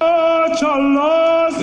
oh 0.00 1.54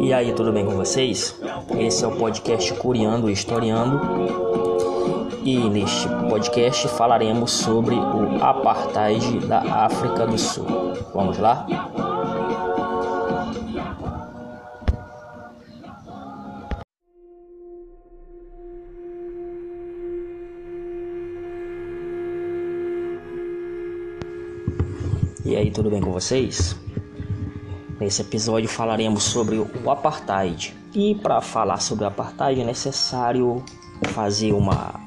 E 0.00 0.12
aí, 0.14 0.32
tudo 0.32 0.52
bem 0.52 0.64
com 0.64 0.72
vocês? 0.72 1.38
Esse 1.78 2.04
é 2.04 2.08
o 2.08 2.16
podcast 2.16 2.72
Curiando 2.74 3.28
e 3.28 3.32
Historiando. 3.32 4.00
E 5.44 5.58
neste 5.68 6.08
podcast 6.28 6.88
falaremos 6.88 7.50
sobre 7.50 7.94
o 7.94 8.42
apartheid 8.42 9.40
da 9.46 9.60
África 9.60 10.26
do 10.26 10.38
Sul. 10.38 10.66
Vamos 11.14 11.38
lá? 11.38 11.66
E 25.50 25.56
aí, 25.56 25.68
tudo 25.68 25.90
bem 25.90 26.00
com 26.00 26.12
vocês? 26.12 26.76
Nesse 27.98 28.22
episódio 28.22 28.68
falaremos 28.68 29.24
sobre 29.24 29.56
o 29.56 29.90
apartheid. 29.90 30.72
E 30.94 31.16
para 31.16 31.40
falar 31.40 31.78
sobre 31.78 32.04
o 32.04 32.06
apartheid 32.06 32.60
é 32.60 32.64
necessário 32.64 33.60
fazer 34.10 34.52
uma 34.52 35.00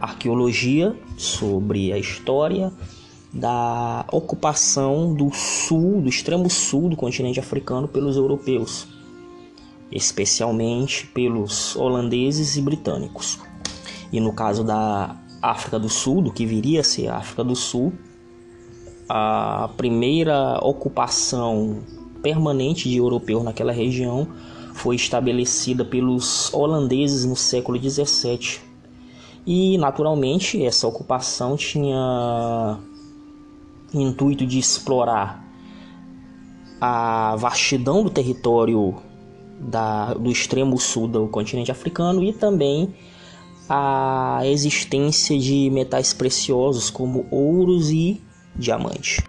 arqueologia 0.00 0.96
sobre 1.16 1.92
a 1.92 1.98
história 1.98 2.72
da 3.34 4.06
ocupação 4.12 5.12
do 5.12 5.34
sul, 5.34 6.00
do 6.00 6.08
extremo 6.08 6.48
sul 6.48 6.88
do 6.88 6.94
continente 6.94 7.40
africano 7.40 7.88
pelos 7.88 8.16
europeus, 8.16 8.86
especialmente 9.90 11.08
pelos 11.08 11.74
holandeses 11.74 12.56
e 12.56 12.62
britânicos. 12.62 13.40
E 14.12 14.20
no 14.20 14.32
caso 14.32 14.62
da 14.62 15.16
África 15.42 15.76
do 15.76 15.88
Sul, 15.88 16.22
do 16.22 16.32
que 16.32 16.46
viria 16.46 16.82
a 16.82 16.84
ser 16.84 17.08
a 17.08 17.16
África 17.16 17.42
do 17.42 17.56
Sul, 17.56 17.92
a 19.08 19.70
primeira 19.76 20.58
ocupação 20.62 21.82
permanente 22.22 22.88
de 22.88 22.96
europeus 22.96 23.42
naquela 23.42 23.72
região 23.72 24.28
foi 24.74 24.96
estabelecida 24.96 25.84
pelos 25.84 26.52
holandeses 26.52 27.24
no 27.24 27.34
século 27.34 27.78
17 27.78 28.60
e 29.46 29.78
naturalmente 29.78 30.62
essa 30.62 30.86
ocupação 30.86 31.56
tinha 31.56 32.78
intuito 33.94 34.44
de 34.44 34.58
explorar 34.58 35.42
a 36.80 37.34
vastidão 37.36 38.02
do 38.02 38.10
território 38.10 38.96
da, 39.58 40.14
do 40.14 40.30
extremo 40.30 40.78
sul 40.78 41.08
do 41.08 41.28
continente 41.28 41.72
africano 41.72 42.22
e 42.22 42.32
também 42.32 42.94
a 43.68 44.40
existência 44.44 45.38
de 45.38 45.70
metais 45.70 46.12
preciosos 46.12 46.90
como 46.90 47.26
ouros 47.30 47.90
e 47.90 48.20
diamante. 48.58 49.22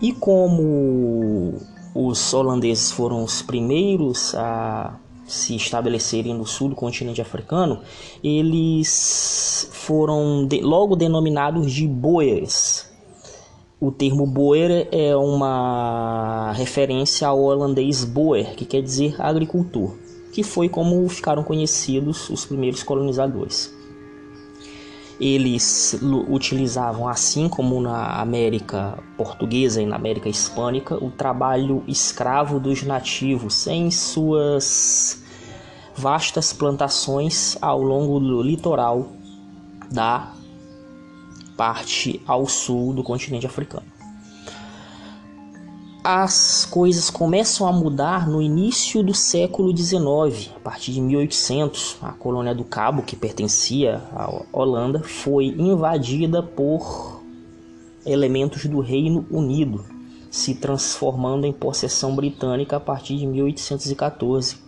E 0.00 0.12
como 0.12 1.54
os 1.94 2.34
holandeses 2.34 2.90
foram 2.90 3.24
os 3.24 3.40
primeiros 3.40 4.34
a 4.34 4.98
se 5.26 5.56
estabelecerem 5.56 6.34
no 6.34 6.46
sul 6.46 6.68
do 6.68 6.76
continente 6.76 7.20
africano, 7.20 7.80
eles 8.22 9.70
foram 9.72 10.46
de, 10.46 10.60
logo 10.60 10.94
denominados 10.94 11.72
de 11.72 11.86
boers. 11.86 12.92
O 13.80 13.90
termo 13.90 14.26
boer 14.26 14.88
é 14.92 15.16
uma 15.16 16.52
referência 16.52 17.26
ao 17.26 17.40
holandês 17.40 18.04
boer, 18.04 18.54
que 18.54 18.64
quer 18.64 18.82
dizer 18.82 19.14
agricultor, 19.18 19.94
que 20.32 20.42
foi 20.42 20.68
como 20.68 21.08
ficaram 21.08 21.42
conhecidos 21.42 22.28
os 22.28 22.44
primeiros 22.44 22.82
colonizadores 22.82 23.72
eles 25.20 25.98
utilizavam, 26.28 27.08
assim 27.08 27.48
como 27.48 27.80
na 27.80 28.20
América 28.20 28.98
Portuguesa 29.16 29.80
e 29.80 29.86
na 29.86 29.96
América 29.96 30.28
Hispânica, 30.28 30.96
o 31.02 31.10
trabalho 31.10 31.82
escravo 31.86 32.58
dos 32.58 32.82
nativos 32.82 33.66
em 33.66 33.90
suas 33.90 35.22
vastas 35.94 36.52
plantações 36.52 37.56
ao 37.62 37.80
longo 37.80 38.18
do 38.18 38.42
litoral 38.42 39.12
da 39.90 40.32
parte 41.56 42.20
ao 42.26 42.48
sul 42.48 42.92
do 42.92 43.04
continente 43.04 43.46
africano 43.46 43.93
as 46.06 46.66
coisas 46.66 47.08
começam 47.08 47.66
a 47.66 47.72
mudar 47.72 48.28
no 48.28 48.42
início 48.42 49.02
do 49.02 49.14
século 49.14 49.74
XIX. 49.74 50.50
A 50.54 50.60
partir 50.60 50.92
de 50.92 51.00
1800, 51.00 51.96
a 52.02 52.12
colônia 52.12 52.54
do 52.54 52.62
Cabo, 52.62 53.02
que 53.02 53.16
pertencia 53.16 54.02
à 54.12 54.30
Holanda, 54.52 55.00
foi 55.00 55.46
invadida 55.46 56.42
por 56.42 57.22
elementos 58.04 58.66
do 58.66 58.80
Reino 58.80 59.26
Unido, 59.30 59.82
se 60.30 60.54
transformando 60.54 61.46
em 61.46 61.52
possessão 61.54 62.14
britânica 62.14 62.76
a 62.76 62.80
partir 62.80 63.16
de 63.16 63.26
1814, 63.26 64.58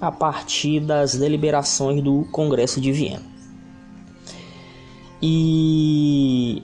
a 0.00 0.12
partir 0.12 0.78
das 0.78 1.16
deliberações 1.16 2.00
do 2.00 2.24
Congresso 2.30 2.80
de 2.80 2.92
Viena. 2.92 3.24
E 5.20 6.62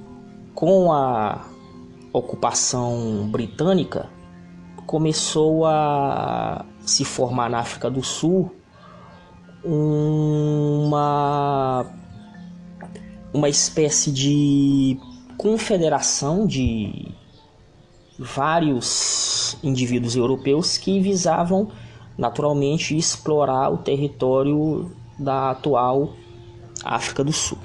com 0.55 0.93
a 0.93 1.52
ocupação 2.13 3.29
britânica, 3.31 4.11
começou 4.87 5.65
a 5.65 6.65
se 6.81 7.05
formar 7.05 7.49
na 7.49 7.61
África 7.61 7.91
do 7.91 8.03
Sul 8.03 8.51
uma 9.65 11.87
uma 13.33 13.49
espécie 13.49 14.13
de 14.13 14.99
confederação 15.39 16.47
de 16.47 17.09
vários 18.19 19.57
indivíduos 19.63 20.15
europeus 20.15 20.77
que 20.77 21.01
visavam 21.01 21.69
naturalmente 22.19 22.97
explorar 22.97 23.73
o 23.73 23.79
território 23.79 24.93
da 25.19 25.53
atual 25.53 26.13
África 26.85 27.25
do 27.25 27.33
Sul. 27.33 27.59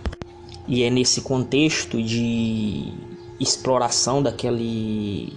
E 0.68 0.84
é 0.84 0.90
nesse 0.90 1.22
contexto 1.22 2.02
de 2.02 2.94
exploração 3.40 4.22
daquele 4.22 5.34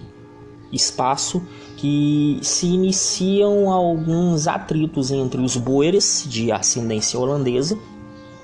espaço 0.71 1.41
que 1.77 2.39
se 2.41 2.67
iniciam 2.67 3.69
alguns 3.71 4.47
atritos 4.47 5.11
entre 5.11 5.41
os 5.41 5.57
boeres 5.57 6.25
de 6.27 6.51
ascendência 6.51 7.19
holandesa 7.19 7.77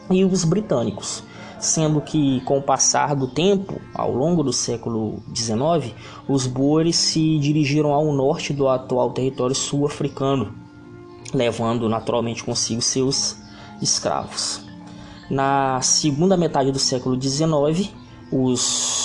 e 0.10 0.24
os 0.26 0.44
britânicos, 0.44 1.24
sendo 1.60 2.02
que 2.02 2.42
com 2.42 2.58
o 2.58 2.62
passar 2.62 3.16
do 3.16 3.28
tempo, 3.28 3.80
ao 3.94 4.12
longo 4.12 4.44
do 4.44 4.54
século 4.54 5.22
XIX, 5.34 5.94
os 6.28 6.46
boeres 6.48 6.96
se 6.96 7.38
dirigiram 7.40 7.94
ao 7.94 8.12
norte 8.12 8.54
do 8.54 8.68
atual 8.68 9.12
território 9.12 9.56
sul-africano, 9.56 10.54
levando 11.34 11.90
naturalmente 11.90 12.44
consigo 12.44 12.82
seus 12.82 13.38
escravos. 13.82 14.62
Na 15.30 15.82
segunda 15.82 16.38
metade 16.38 16.72
do 16.72 16.80
século 16.80 17.22
XIX, 17.22 17.92
os 18.32 18.97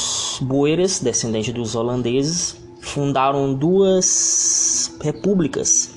Boeres, 0.43 1.01
descendentes 1.01 1.55
dos 1.55 1.75
holandeses, 1.75 2.57
fundaram 2.81 3.55
duas 3.55 4.95
repúblicas, 5.01 5.95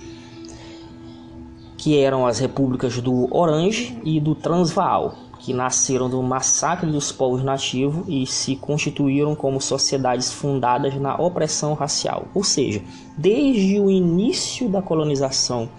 que 1.77 1.97
eram 1.97 2.25
as 2.25 2.39
repúblicas 2.39 3.01
do 3.01 3.27
Orange 3.35 3.99
e 4.03 4.19
do 4.19 4.35
Transvaal, 4.35 5.15
que 5.39 5.53
nasceram 5.53 6.09
do 6.09 6.21
massacre 6.23 6.89
dos 6.89 7.11
povos 7.11 7.43
nativos 7.43 8.05
e 8.07 8.25
se 8.25 8.55
constituíram 8.55 9.35
como 9.35 9.59
sociedades 9.59 10.31
fundadas 10.31 10.95
na 10.95 11.15
opressão 11.15 11.73
racial. 11.73 12.27
Ou 12.33 12.43
seja, 12.43 12.81
desde 13.17 13.79
o 13.79 13.89
início 13.89 14.69
da 14.69 14.81
colonização 14.81 15.69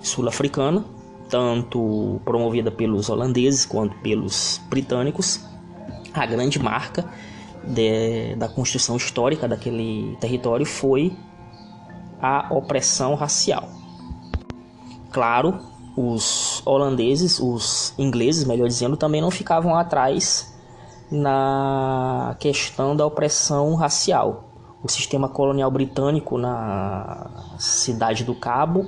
sul-africana, 0.00 0.84
tanto 1.28 2.20
promovida 2.24 2.70
pelos 2.70 3.08
holandeses 3.08 3.64
quanto 3.64 3.96
pelos 3.98 4.60
britânicos, 4.68 5.40
a 6.12 6.26
grande 6.26 6.58
marca 6.58 7.08
de, 7.64 8.34
da 8.36 8.48
construção 8.48 8.96
histórica 8.96 9.48
daquele 9.48 10.16
território 10.20 10.66
foi 10.66 11.12
a 12.20 12.52
opressão 12.54 13.14
racial. 13.14 13.68
Claro, 15.10 15.58
os 15.96 16.62
holandeses, 16.64 17.38
os 17.38 17.94
ingleses, 17.98 18.44
melhor 18.44 18.68
dizendo, 18.68 18.96
também 18.96 19.20
não 19.20 19.30
ficavam 19.30 19.74
atrás 19.74 20.52
na 21.10 22.34
questão 22.38 22.96
da 22.96 23.04
opressão 23.04 23.74
racial. 23.74 24.48
O 24.82 24.88
sistema 24.88 25.28
colonial 25.28 25.70
britânico 25.70 26.38
na 26.38 27.30
cidade 27.58 28.24
do 28.24 28.34
Cabo 28.34 28.86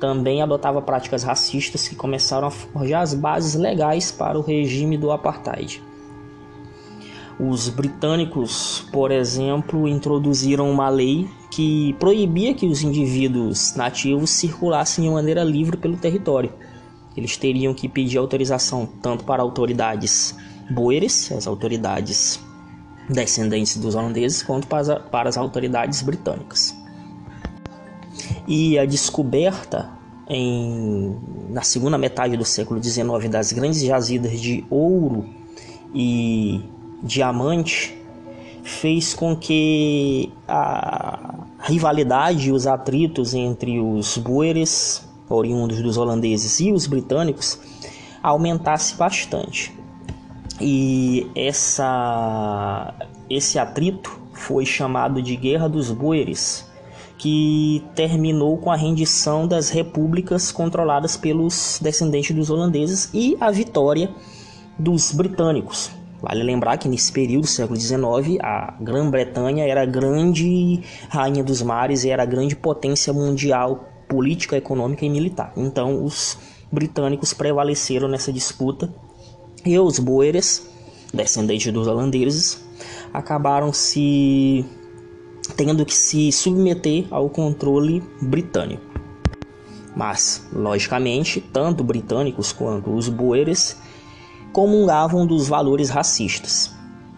também 0.00 0.42
adotava 0.42 0.80
práticas 0.82 1.22
racistas 1.22 1.88
que 1.88 1.94
começaram 1.94 2.48
a 2.48 2.50
forjar 2.50 3.02
as 3.02 3.14
bases 3.14 3.54
legais 3.54 4.10
para 4.10 4.38
o 4.38 4.42
regime 4.42 4.96
do 4.96 5.10
apartheid. 5.10 5.82
Os 7.38 7.68
britânicos, 7.68 8.86
por 8.90 9.10
exemplo, 9.10 9.86
introduziram 9.86 10.70
uma 10.70 10.88
lei 10.88 11.28
que 11.50 11.94
proibia 11.98 12.54
que 12.54 12.66
os 12.66 12.82
indivíduos 12.82 13.74
nativos 13.76 14.30
circulassem 14.30 15.04
de 15.04 15.10
maneira 15.10 15.44
livre 15.44 15.76
pelo 15.76 15.98
território. 15.98 16.52
Eles 17.14 17.36
teriam 17.36 17.74
que 17.74 17.88
pedir 17.88 18.16
autorização 18.16 18.86
tanto 19.02 19.24
para 19.24 19.42
autoridades 19.42 20.34
boeres, 20.70 21.30
as 21.30 21.46
autoridades 21.46 22.40
descendentes 23.08 23.76
dos 23.76 23.94
holandeses, 23.94 24.42
quanto 24.42 24.66
para 24.66 25.28
as 25.28 25.36
autoridades 25.36 26.00
britânicas. 26.02 26.74
E 28.48 28.78
a 28.78 28.86
descoberta 28.86 29.90
em, 30.28 31.16
na 31.50 31.62
segunda 31.62 31.96
metade 31.98 32.36
do 32.36 32.44
século 32.44 32.82
XIX 32.82 33.28
das 33.30 33.52
grandes 33.52 33.82
jazidas 33.82 34.40
de 34.40 34.64
ouro 34.70 35.26
e 35.94 36.62
diamante 37.02 37.96
fez 38.62 39.14
com 39.14 39.36
que 39.36 40.32
a 40.46 41.46
rivalidade 41.60 42.48
e 42.48 42.52
os 42.52 42.66
atritos 42.66 43.34
entre 43.34 43.80
os 43.80 44.18
boeres 44.18 45.06
oriundos 45.28 45.80
dos 45.82 45.96
holandeses 45.96 46.60
e 46.60 46.72
os 46.72 46.86
britânicos 46.86 47.58
aumentasse 48.22 48.94
bastante. 48.96 49.72
E 50.60 51.30
essa 51.34 52.94
esse 53.28 53.58
atrito 53.58 54.18
foi 54.32 54.64
chamado 54.64 55.20
de 55.20 55.34
Guerra 55.36 55.68
dos 55.68 55.90
Boeres, 55.90 56.64
que 57.18 57.84
terminou 57.94 58.56
com 58.58 58.70
a 58.70 58.76
rendição 58.76 59.46
das 59.46 59.70
repúblicas 59.70 60.52
controladas 60.52 61.16
pelos 61.16 61.78
descendentes 61.82 62.34
dos 62.34 62.50
holandeses 62.50 63.10
e 63.12 63.36
a 63.40 63.50
vitória 63.50 64.10
dos 64.78 65.12
britânicos, 65.12 65.90
Vale 66.20 66.42
lembrar 66.42 66.78
que 66.78 66.88
nesse 66.88 67.12
período, 67.12 67.46
século 67.46 67.78
XIX, 67.78 68.38
a 68.42 68.74
Grã-Bretanha 68.80 69.64
era 69.66 69.82
a 69.82 69.86
grande 69.86 70.82
rainha 71.08 71.44
dos 71.44 71.62
mares 71.62 72.04
e 72.04 72.10
era 72.10 72.22
a 72.22 72.26
grande 72.26 72.56
potência 72.56 73.12
mundial 73.12 73.84
política, 74.08 74.56
econômica 74.56 75.04
e 75.04 75.10
militar. 75.10 75.52
Então, 75.56 76.04
os 76.04 76.38
britânicos 76.72 77.34
prevaleceram 77.34 78.08
nessa 78.08 78.32
disputa 78.32 78.92
e 79.64 79.78
os 79.78 79.98
boeres, 79.98 80.66
descendentes 81.12 81.72
dos 81.72 81.86
holandeses, 81.86 82.64
acabaram 83.12 83.72
se 83.72 84.64
tendo 85.56 85.84
que 85.84 85.94
se 85.94 86.32
submeter 86.32 87.06
ao 87.10 87.28
controle 87.28 88.02
britânico. 88.20 88.82
Mas, 89.94 90.46
logicamente, 90.52 91.40
tanto 91.40 91.82
britânicos 91.82 92.52
quanto 92.52 92.92
os 92.92 93.08
boeres 93.08 93.76
comungavam 94.52 95.26
dos 95.26 95.48
valores 95.48 95.90
racistas. 95.90 96.74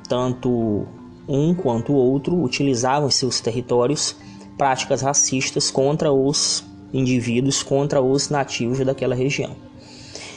Tanto 0.09 0.87
um 1.29 1.55
quanto 1.55 1.93
o 1.93 1.97
outro 1.97 2.43
utilizavam 2.43 3.09
em 3.09 3.13
seus 3.13 3.41
territórios 3.41 4.17
práticas 4.57 5.03
racistas 5.03 5.71
contra 5.71 6.13
os 6.13 6.65
indivíduos, 6.93 7.63
contra 7.63 8.03
os 8.03 8.29
nativos 8.29 8.85
daquela 8.85 9.15
região. 9.15 9.55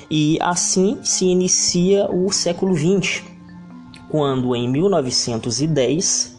E 0.10 0.38
assim 0.42 1.00
se 1.04 1.26
inicia 1.26 2.10
o 2.12 2.32
século 2.32 2.76
XX, 2.76 3.24
quando 4.10 4.54
em 4.56 4.70
1910 4.70 6.38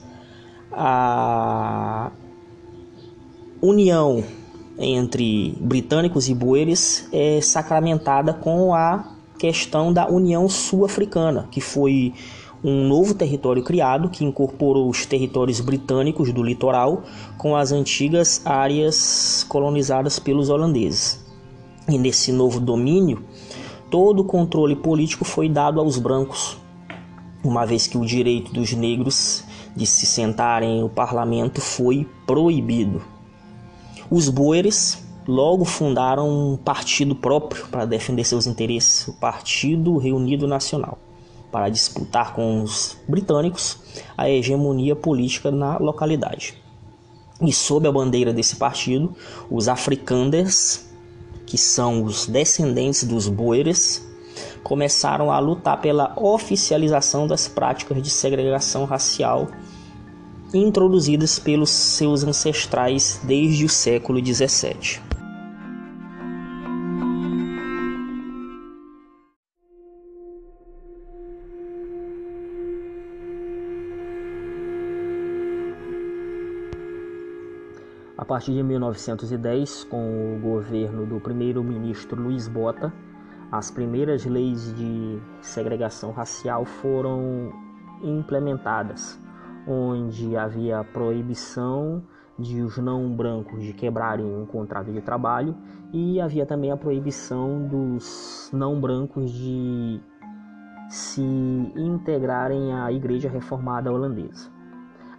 a 0.70 2.12
união 3.60 4.22
entre 4.78 5.56
britânicos 5.60 6.28
e 6.28 6.34
boeres 6.34 7.08
é 7.12 7.40
sacramentada 7.40 8.34
com 8.34 8.75
a 8.75 9.16
questão 9.43 9.93
da 9.93 10.09
União 10.09 10.49
Sul-Africana, 10.49 11.49
que 11.50 11.61
foi 11.61 12.15
um 12.62 12.87
novo 12.87 13.12
território 13.12 13.61
criado 13.61 14.09
que 14.09 14.25
incorporou 14.25 14.89
os 14.89 15.05
territórios 15.05 15.59
britânicos 15.59 16.33
do 16.33 16.44
litoral 16.44 17.03
com 17.37 17.56
as 17.56 17.73
antigas 17.73 18.41
áreas 18.44 19.44
colonizadas 19.49 20.21
pelos 20.21 20.49
holandeses. 20.49 21.27
E 21.89 21.99
nesse 21.99 22.31
novo 22.31 22.61
domínio, 22.61 23.25
todo 23.91 24.21
o 24.21 24.25
controle 24.25 24.77
político 24.77 25.25
foi 25.25 25.49
dado 25.49 25.81
aos 25.81 25.99
brancos, 25.99 26.56
uma 27.43 27.67
vez 27.67 27.88
que 27.88 27.99
o 27.99 28.06
direito 28.06 28.53
dos 28.53 28.73
negros 28.73 29.43
de 29.75 29.87
se 29.87 30.06
sentarem 30.06 30.83
no 30.83 30.88
parlamento 30.88 31.61
foi 31.61 32.09
proibido. 32.29 33.03
Os 34.09 34.29
boeres 34.29 35.01
logo 35.27 35.65
fundaram 35.65 36.29
um 36.29 36.57
partido 36.57 37.15
próprio 37.15 37.67
para 37.69 37.85
defender 37.85 38.25
seus 38.25 38.47
interesses, 38.47 39.07
o 39.09 39.13
Partido 39.13 39.97
Reunido 39.99 40.47
Nacional, 40.47 40.99
para 41.51 41.69
disputar 41.69 42.35
com 42.35 42.63
os 42.63 42.97
britânicos 43.09 43.79
a 44.17 44.29
hegemonia 44.29 44.97
política 44.97 45.51
na 45.51 45.79
localidade. 45.79 46.61
E 47.41 47.53
sob 47.53 47.89
a 47.89 47.93
bandeira 47.93 48.33
desse 48.33 48.57
partido, 48.57 49.15
os 49.51 49.69
Afrikanders, 49.69 50.89
que 51.47 51.59
são 51.59 52.05
os 52.05 52.27
descendentes 52.27 53.05
dos 53.05 53.29
Boeres, 53.29 54.09
começaram 54.63 55.31
a 55.31 55.39
lutar 55.39 55.81
pela 55.81 56.15
oficialização 56.17 57.27
das 57.27 57.49
práticas 57.49 58.01
de 58.03 58.11
segregação 58.11 58.85
racial 58.85 59.49
introduzidas 60.55 61.39
pelos 61.39 61.71
seus 61.71 62.23
ancestrais 62.23 63.21
desde 63.25 63.65
o 63.65 63.69
século 63.69 64.25
XVII. 64.25 65.12
A 78.23 78.25
partir 78.25 78.52
de 78.52 78.62
1910, 78.62 79.83
com 79.83 80.37
o 80.37 80.41
governo 80.41 81.05
do 81.05 81.19
primeiro-ministro 81.19 82.23
Luiz 82.23 82.47
Bota, 82.47 82.95
as 83.50 83.69
primeiras 83.69 84.25
leis 84.25 84.73
de 84.76 85.19
segregação 85.41 86.12
racial 86.12 86.64
foram 86.64 87.52
implementadas, 88.00 89.19
onde 89.67 90.37
havia 90.37 90.85
proibição 90.85 92.00
de 92.38 92.62
os 92.62 92.79
não 92.79 93.11
brancos 93.11 93.61
de 93.61 93.73
quebrarem 93.73 94.25
um 94.25 94.47
contrato 94.47 94.93
de 94.93 95.00
trabalho 95.00 95.57
e 95.93 96.21
havia 96.21 96.47
também 96.47 96.71
a 96.71 96.76
proibição 96.76 97.67
dos 97.67 98.49
não 98.52 98.81
brancos 98.81 99.33
de 99.33 100.00
se 100.88 101.21
integrarem 101.75 102.73
à 102.73 102.93
Igreja 102.93 103.29
Reformada 103.29 103.91
Holandesa 103.91 104.51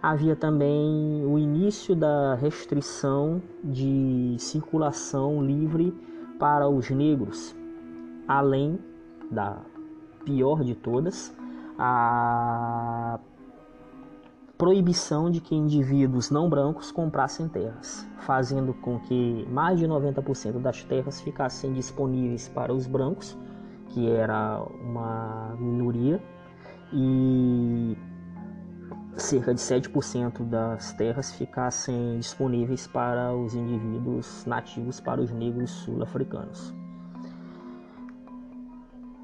havia 0.04 0.36
também 0.36 1.24
o 1.24 1.38
início 1.38 1.96
da 1.96 2.34
restrição 2.34 3.40
de 3.64 4.36
circulação 4.38 5.42
livre 5.42 5.94
para 6.38 6.68
os 6.68 6.90
negros, 6.90 7.56
além 8.28 8.78
da 9.30 9.62
pior 10.22 10.62
de 10.62 10.74
todas, 10.74 11.34
a 11.78 13.18
proibição 14.58 15.30
de 15.30 15.40
que 15.40 15.54
indivíduos 15.54 16.30
não 16.30 16.50
brancos 16.50 16.92
comprassem 16.92 17.48
terras, 17.48 18.06
fazendo 18.18 18.74
com 18.74 18.98
que 19.00 19.46
mais 19.48 19.78
de 19.78 19.86
90% 19.86 20.60
das 20.60 20.84
terras 20.84 21.22
ficassem 21.22 21.72
disponíveis 21.72 22.46
para 22.46 22.74
os 22.74 22.86
brancos, 22.86 23.34
que 23.88 24.06
era 24.10 24.62
uma 24.82 25.56
minoria, 25.58 26.22
e 26.92 27.96
cerca 29.16 29.54
de 29.54 29.60
7% 29.60 30.42
das 30.44 30.92
terras 30.92 31.32
ficassem 31.32 32.18
disponíveis 32.18 32.86
para 32.86 33.34
os 33.34 33.54
indivíduos 33.54 34.44
nativos, 34.44 35.00
para 35.00 35.20
os 35.20 35.30
negros 35.30 35.70
sul-africanos. 35.70 36.74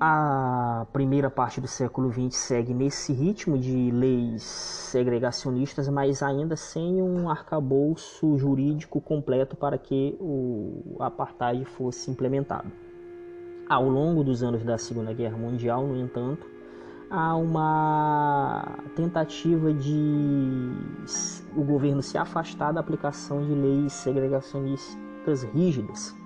A 0.02 0.86
primeira 0.94 1.28
parte 1.28 1.60
do 1.60 1.68
século 1.68 2.10
XX 2.10 2.34
segue 2.34 2.72
nesse 2.72 3.12
ritmo 3.12 3.58
de 3.58 3.90
leis 3.90 4.42
segregacionistas, 4.42 5.90
mas 5.90 6.22
ainda 6.22 6.56
sem 6.56 7.02
um 7.02 7.28
arcabouço 7.28 8.38
jurídico 8.38 8.98
completo 8.98 9.56
para 9.56 9.76
que 9.76 10.16
o 10.18 10.96
apartheid 11.00 11.66
fosse 11.66 12.10
implementado. 12.10 12.72
Ao 13.68 13.86
longo 13.86 14.24
dos 14.24 14.42
anos 14.42 14.64
da 14.64 14.78
Segunda 14.78 15.12
Guerra 15.12 15.36
Mundial, 15.36 15.86
no 15.86 15.94
entanto, 16.00 16.46
há 17.10 17.34
uma 17.34 18.78
tentativa 18.94 19.74
de 19.74 20.70
o 21.56 21.64
governo 21.64 22.00
se 22.02 22.16
afastar 22.16 22.72
da 22.72 22.80
aplicação 22.80 23.44
de 23.44 23.52
leis 23.52 23.92
segregacionistas 23.92 25.42
rígidas. 25.52 26.16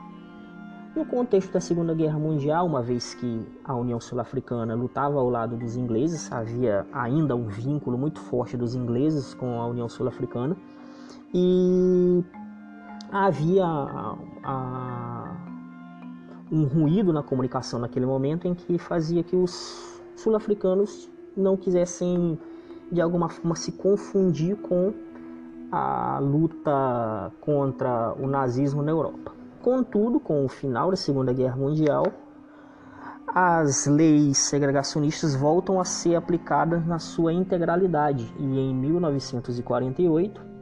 No 0.95 1.05
contexto 1.05 1.53
da 1.53 1.61
Segunda 1.61 1.93
Guerra 1.93 2.19
Mundial, 2.19 2.67
uma 2.67 2.81
vez 2.81 3.15
que 3.15 3.45
a 3.65 3.75
União 3.75 3.99
Sul-Africana 3.99 4.77
lutava 4.77 5.19
ao 5.19 5.29
lado 5.29 5.57
dos 5.57 5.75
ingleses, 5.75 6.31
havia 6.31 6.87
ainda 6.93 7.35
um 7.35 7.49
vínculo 7.49 7.99
muito 7.99 8.21
forte 8.21 8.57
dos 8.57 8.77
ingleses 8.77 9.35
com 9.35 9.61
a 9.61 9.67
União 9.67 9.89
Sul-Africana 9.89 10.57
e 11.33 12.23
havia 13.11 13.65
a, 13.65 14.17
a 14.45 15.37
um 16.53 16.65
ruído 16.65 17.13
na 17.13 17.25
comunicação 17.25 17.81
naquele 17.81 18.07
momento 18.07 18.47
em 18.47 18.55
que 18.55 18.79
fazia 18.79 19.25
que 19.25 19.35
os 19.35 19.94
sul-africanos 20.17 21.11
não 21.37 21.57
quisessem 21.57 22.39
de 22.91 23.01
alguma 23.01 23.29
forma 23.29 23.57
se 23.57 23.73
confundir 23.73 24.57
com 24.57 24.93
a 25.71 26.19
luta 26.21 27.33
contra 27.41 28.15
o 28.15 28.27
nazismo 28.27 28.83
na 28.83 28.93
Europa. 28.93 29.33
Contudo, 29.61 30.21
com 30.21 30.45
o 30.45 30.49
final 30.49 30.91
da 30.91 30.97
Segunda 30.97 31.33
Guerra 31.33 31.57
Mundial, 31.57 32.05
as 33.27 33.87
leis 33.87 34.39
segregacionistas 34.39 35.35
voltam 35.35 35.81
a 35.81 35.85
ser 35.85 36.15
aplicadas 36.15 36.87
na 36.87 36.99
sua 36.99 37.33
integralidade 37.33 38.33
e 38.39 38.45
em 38.45 38.75
1948 38.75 40.55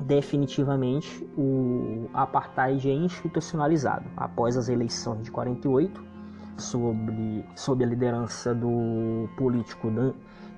definitivamente 0.00 1.26
o 1.36 2.08
apartheid 2.12 2.88
é 2.88 2.92
institucionalizado 2.92 4.04
após 4.16 4.56
as 4.56 4.68
eleições 4.68 5.22
de 5.22 5.30
48 5.30 6.13
sobre 6.56 7.44
sob 7.54 7.84
a 7.84 7.86
liderança 7.86 8.54
do 8.54 9.28
político 9.36 9.88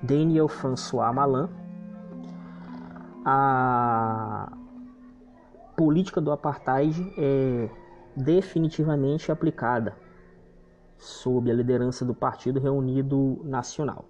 Daniel 0.01 0.47
François 0.47 1.13
Malan. 1.13 1.49
A 3.25 4.51
política 5.75 6.21
do 6.21 6.31
apartheid 6.31 7.13
é 7.17 7.69
definitivamente 8.15 9.31
aplicada 9.31 9.95
sob 10.97 11.51
a 11.51 11.53
liderança 11.53 12.03
do 12.03 12.13
Partido 12.13 12.59
Reunido 12.59 13.41
Nacional. 13.43 14.05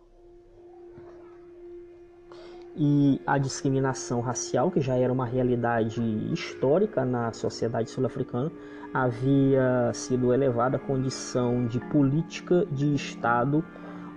E 2.75 3.19
a 3.25 3.37
discriminação 3.39 4.21
racial, 4.21 4.69
que 4.69 4.79
já 4.79 4.95
era 4.95 5.11
uma 5.11 5.25
realidade 5.25 5.99
histórica 6.31 7.03
na 7.03 7.33
sociedade 7.33 7.89
sul-africana, 7.89 8.51
havia 8.93 9.91
sido 9.93 10.33
elevada 10.33 10.77
à 10.77 10.79
condição 10.79 11.65
de 11.65 11.79
política 11.79 12.65
de 12.71 12.93
Estado, 12.93 13.63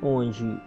onde 0.03 0.61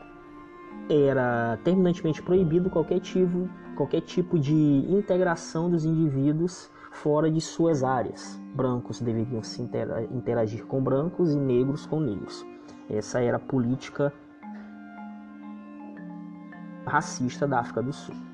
era 0.90 1.58
terminantemente 1.64 2.22
proibido 2.22 2.70
qualquer 2.70 3.00
tipo, 3.00 3.50
qualquer 3.76 4.02
tipo 4.02 4.38
de 4.38 4.54
integração 4.54 5.70
dos 5.70 5.86
indivíduos 5.86 6.70
fora 6.92 7.30
de 7.30 7.42
suas 7.42 7.84
áreas. 7.84 8.40
Brancos 8.54 9.02
deveriam 9.02 9.42
se 9.42 9.62
interagir 10.12 10.66
com 10.66 10.82
brancos 10.82 11.34
e 11.34 11.40
negros 11.40 11.86
com 11.86 12.00
negros. 12.00 12.46
Essa 12.90 13.22
era 13.22 13.38
a 13.38 13.40
política 13.40 14.14
racista 16.86 17.48
da 17.48 17.60
África 17.60 17.82
do 17.82 17.94
Sul. 17.94 18.33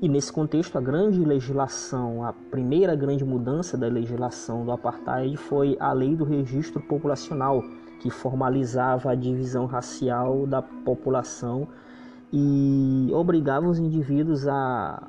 E 0.00 0.10
nesse 0.10 0.30
contexto, 0.30 0.76
a 0.76 0.80
grande 0.80 1.24
legislação, 1.24 2.22
a 2.22 2.30
primeira 2.30 2.94
grande 2.94 3.24
mudança 3.24 3.78
da 3.78 3.86
legislação 3.86 4.62
do 4.62 4.70
apartheid 4.70 5.34
foi 5.38 5.74
a 5.80 5.90
Lei 5.90 6.14
do 6.14 6.22
Registro 6.22 6.82
Populacional, 6.82 7.64
que 7.98 8.10
formalizava 8.10 9.12
a 9.12 9.14
divisão 9.14 9.64
racial 9.64 10.46
da 10.46 10.60
população 10.60 11.66
e 12.30 13.10
obrigava 13.14 13.66
os 13.66 13.78
indivíduos 13.78 14.46
a 14.46 15.08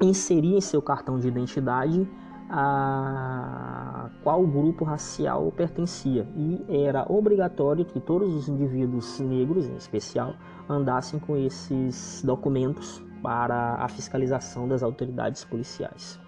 inserir 0.00 0.56
em 0.56 0.60
seu 0.60 0.82
cartão 0.82 1.20
de 1.20 1.28
identidade 1.28 2.08
a 2.50 4.10
qual 4.24 4.44
grupo 4.44 4.84
racial 4.84 5.52
pertencia. 5.52 6.26
E 6.36 6.60
era 6.68 7.06
obrigatório 7.08 7.84
que 7.84 8.00
todos 8.00 8.34
os 8.34 8.48
indivíduos 8.48 9.20
negros, 9.20 9.68
em 9.68 9.76
especial, 9.76 10.34
andassem 10.68 11.20
com 11.20 11.36
esses 11.36 12.20
documentos 12.26 13.00
para 13.22 13.76
a 13.76 13.88
fiscalização 13.88 14.66
das 14.66 14.82
autoridades 14.82 15.44
policiais. 15.44 16.18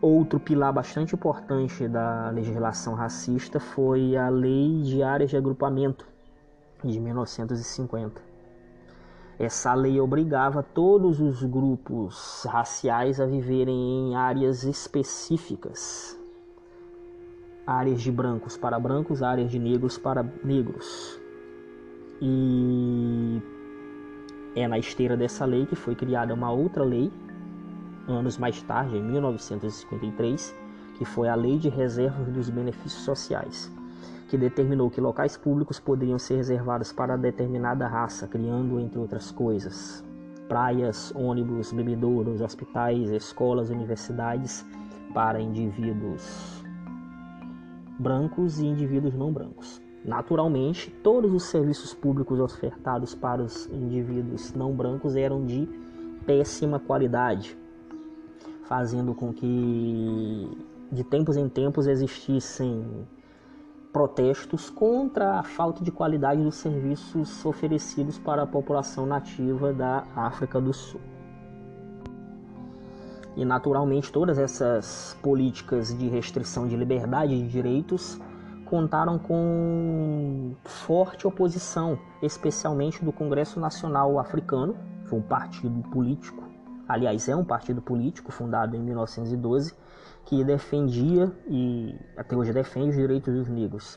Outro 0.00 0.38
pilar 0.38 0.72
bastante 0.72 1.14
importante 1.14 1.88
da 1.88 2.30
legislação 2.30 2.94
racista 2.94 3.58
foi 3.58 4.16
a 4.16 4.28
Lei 4.28 4.82
de 4.82 5.02
Áreas 5.02 5.30
de 5.30 5.36
Agrupamento 5.36 6.06
de 6.82 7.00
1950 7.00 8.34
essa 9.38 9.74
lei 9.74 10.00
obrigava 10.00 10.62
todos 10.62 11.20
os 11.20 11.42
grupos 11.42 12.46
raciais 12.48 13.20
a 13.20 13.26
viverem 13.26 13.74
em 13.74 14.14
áreas 14.14 14.62
específicas. 14.62 16.16
Áreas 17.66 18.00
de 18.00 18.12
brancos 18.12 18.56
para 18.56 18.78
brancos, 18.78 19.22
áreas 19.22 19.50
de 19.50 19.58
negros 19.58 19.98
para 19.98 20.22
negros. 20.44 21.20
E 22.22 23.42
é 24.54 24.66
na 24.68 24.78
esteira 24.78 25.16
dessa 25.16 25.44
lei 25.44 25.66
que 25.66 25.74
foi 25.74 25.94
criada 25.94 26.34
uma 26.34 26.50
outra 26.50 26.84
lei, 26.84 27.10
anos 28.06 28.38
mais 28.38 28.60
tarde, 28.62 28.96
em 28.96 29.02
1953, 29.02 30.54
que 30.98 31.04
foi 31.04 31.28
a 31.28 31.34
Lei 31.34 31.58
de 31.58 31.68
Reservas 31.68 32.28
dos 32.28 32.48
Benefícios 32.50 33.02
Sociais 33.02 33.72
que 34.34 34.38
determinou 34.38 34.90
que 34.90 35.00
locais 35.00 35.36
públicos 35.36 35.78
poderiam 35.78 36.18
ser 36.18 36.36
reservados 36.36 36.92
para 36.92 37.16
determinada 37.16 37.86
raça, 37.86 38.26
criando, 38.26 38.80
entre 38.80 38.98
outras 38.98 39.30
coisas, 39.30 40.02
praias, 40.48 41.12
ônibus, 41.14 41.72
bebedouros, 41.72 42.40
hospitais, 42.40 43.10
escolas, 43.10 43.70
universidades 43.70 44.66
para 45.12 45.40
indivíduos 45.40 46.64
brancos 47.96 48.58
e 48.58 48.66
indivíduos 48.66 49.14
não 49.14 49.32
brancos. 49.32 49.80
Naturalmente, 50.04 50.90
todos 51.02 51.32
os 51.32 51.44
serviços 51.44 51.94
públicos 51.94 52.38
ofertados 52.38 53.14
para 53.14 53.42
os 53.42 53.66
indivíduos 53.68 54.52
não 54.52 54.72
brancos 54.72 55.16
eram 55.16 55.46
de 55.46 55.66
péssima 56.26 56.78
qualidade, 56.78 57.56
fazendo 58.64 59.14
com 59.14 59.32
que 59.32 60.50
de 60.92 61.02
tempos 61.04 61.38
em 61.38 61.48
tempos 61.48 61.86
existissem 61.86 63.06
protestos 63.94 64.68
contra 64.68 65.38
a 65.38 65.42
falta 65.42 65.82
de 65.82 65.90
qualidade 65.90 66.42
dos 66.42 66.56
serviços 66.56 67.46
oferecidos 67.46 68.18
para 68.18 68.42
a 68.42 68.46
população 68.46 69.06
nativa 69.06 69.72
da 69.72 70.04
África 70.14 70.60
do 70.60 70.74
Sul. 70.74 71.00
E 73.36 73.44
naturalmente 73.44 74.12
todas 74.12 74.36
essas 74.38 75.16
políticas 75.22 75.96
de 75.96 76.08
restrição 76.08 76.68
de 76.68 76.76
liberdade 76.76 77.32
e 77.32 77.46
direitos 77.46 78.20
contaram 78.74 79.20
com 79.20 80.52
forte 80.64 81.28
oposição, 81.28 81.96
especialmente 82.20 83.04
do 83.04 83.12
Congresso 83.12 83.60
Nacional 83.60 84.18
Africano, 84.18 84.74
foi 85.04 85.20
um 85.20 85.22
partido 85.22 85.88
político, 85.90 86.42
aliás, 86.88 87.28
é 87.28 87.36
um 87.36 87.44
partido 87.44 87.80
político 87.80 88.32
fundado 88.32 88.74
em 88.74 88.80
1912, 88.80 89.76
que 90.24 90.42
defendia 90.42 91.30
e 91.46 91.94
até 92.16 92.36
hoje 92.36 92.52
defende 92.52 92.88
os 92.88 92.96
direitos 92.96 93.32
dos 93.32 93.48
negros, 93.48 93.96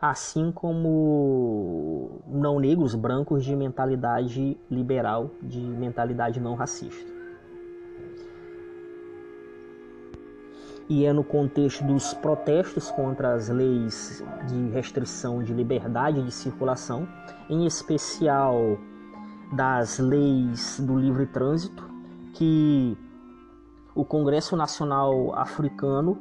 assim 0.00 0.52
como 0.52 2.22
não 2.28 2.60
negros 2.60 2.94
brancos 2.94 3.44
de 3.44 3.56
mentalidade 3.56 4.56
liberal, 4.70 5.32
de 5.42 5.58
mentalidade 5.58 6.38
não 6.38 6.54
racista. 6.54 7.15
E 10.88 11.04
é 11.04 11.12
no 11.12 11.24
contexto 11.24 11.82
dos 11.84 12.14
protestos 12.14 12.90
contra 12.92 13.34
as 13.34 13.48
leis 13.48 14.24
de 14.46 14.68
restrição 14.70 15.42
de 15.42 15.52
liberdade 15.52 16.22
de 16.22 16.30
circulação, 16.30 17.08
em 17.50 17.66
especial 17.66 18.78
das 19.52 19.98
leis 19.98 20.78
do 20.80 20.96
livre 20.96 21.26
trânsito, 21.26 21.88
que 22.34 22.96
o 23.94 24.04
Congresso 24.04 24.56
Nacional 24.56 25.34
Africano 25.34 26.18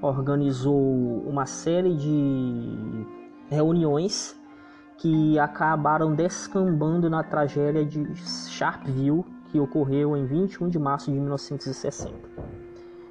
organizou 0.00 1.24
uma 1.26 1.46
série 1.46 1.96
de 1.96 3.06
reuniões 3.48 4.38
que 4.98 5.38
acabaram 5.38 6.14
descambando 6.14 7.10
na 7.10 7.22
tragédia 7.22 7.84
de 7.84 8.14
Sharpeville, 8.16 9.24
que 9.50 9.58
ocorreu 9.58 10.16
em 10.16 10.24
21 10.24 10.68
de 10.68 10.78
março 10.78 11.10
de 11.10 11.18
1960. 11.18 12.12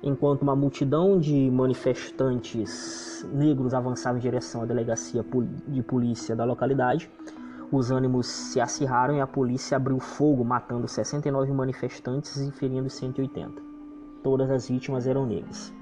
Enquanto 0.03 0.41
uma 0.41 0.55
multidão 0.55 1.17
de 1.17 1.49
manifestantes 1.49 3.25
negros 3.33 3.73
avançava 3.73 4.17
em 4.17 4.21
direção 4.21 4.61
à 4.61 4.65
delegacia 4.65 5.25
de 5.67 5.81
polícia 5.81 6.35
da 6.35 6.43
localidade, 6.43 7.09
os 7.71 7.89
ânimos 7.89 8.27
se 8.27 8.59
acirraram 8.59 9.15
e 9.15 9.21
a 9.21 9.25
polícia 9.25 9.77
abriu 9.77 9.99
fogo, 9.99 10.43
matando 10.43 10.87
69 10.87 11.51
manifestantes 11.53 12.37
e 12.37 12.51
ferindo 12.51 12.89
180. 12.89 13.61
Todas 14.21 14.51
as 14.51 14.67
vítimas 14.67 15.07
eram 15.07 15.25
negras. 15.25 15.73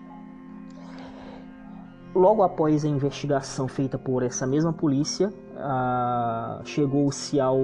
Logo 2.13 2.43
após 2.43 2.83
a 2.83 2.89
investigação 2.89 3.69
feita 3.69 3.97
por 3.97 4.21
essa 4.21 4.45
mesma 4.45 4.73
polícia, 4.73 5.33
ah, 5.55 6.59
chegou-se 6.65 7.39
ao 7.39 7.57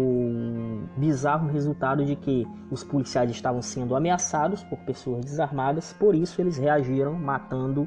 bizarro 0.96 1.50
resultado 1.50 2.06
de 2.06 2.16
que 2.16 2.48
os 2.72 2.82
policiais 2.82 3.30
estavam 3.30 3.62
sendo 3.62 3.94
ameaçados 3.94 4.64
por 4.64 4.78
pessoas 4.80 5.26
desarmadas, 5.26 5.92
por 5.92 6.16
isso 6.16 6.40
eles 6.40 6.58
reagiram 6.58 7.14
matando 7.14 7.86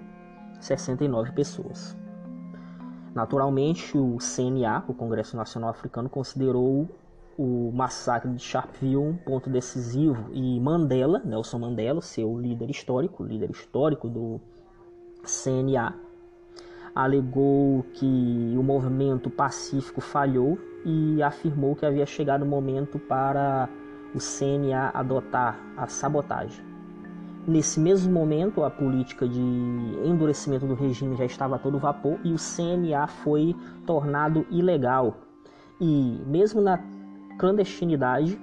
69 0.61 1.33
pessoas. 1.33 1.97
Naturalmente, 3.15 3.97
o 3.97 4.19
CNA, 4.19 4.85
o 4.87 4.93
Congresso 4.93 5.39
Nacional 5.39 5.71
Africano, 5.71 6.11
considerou 6.11 6.87
o 7.39 7.73
massacre 7.73 8.31
de 8.35 8.43
Sharpeville 8.43 8.99
um 8.99 9.17
ponto 9.17 9.49
decisivo 9.49 10.31
e 10.31 10.61
Mandela, 10.61 11.23
Nelson 11.25 11.59
Mandela, 11.59 12.03
seu 12.03 12.39
líder 12.39 12.69
histórico, 12.69 13.25
líder 13.25 13.51
histórico 13.51 14.11
do 14.11 14.39
CNA, 15.25 16.10
alegou 16.95 17.85
que 17.95 18.55
o 18.57 18.63
movimento 18.63 19.31
pacífico 19.31 20.01
falhou 20.01 20.59
e 20.85 21.23
afirmou 21.23 21.77
que 21.77 21.87
havia 21.87 22.07
chegado 22.07 22.43
o 22.43 22.47
momento 22.47 22.99
para 22.99 23.69
o 24.15 24.19
CNA 24.19 24.91
adotar 24.95 25.59
a 25.77 25.87
sabotagem. 25.87 26.65
Nesse 27.47 27.81
mesmo 27.81 28.13
momento, 28.13 28.63
a 28.63 28.71
política 28.71 29.27
de 29.27 29.41
endurecimento 30.05 30.67
do 30.67 30.75
regime 30.75 31.17
já 31.17 31.25
estava 31.25 31.57
a 31.57 31.59
todo 31.59 31.79
vapor 31.79 32.19
e 32.23 32.33
o 32.33 32.37
CNA 32.37 33.07
foi 33.07 33.57
tornado 33.87 34.47
ilegal. 34.51 35.17
E 35.81 36.21
mesmo 36.27 36.61
na 36.61 36.79
clandestinidade, 37.39 38.39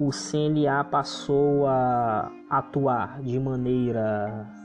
o 0.00 0.10
CNA 0.10 0.84
passou 0.84 1.66
a 1.66 2.30
atuar 2.50 3.20
de 3.22 3.38
maneira 3.38 4.57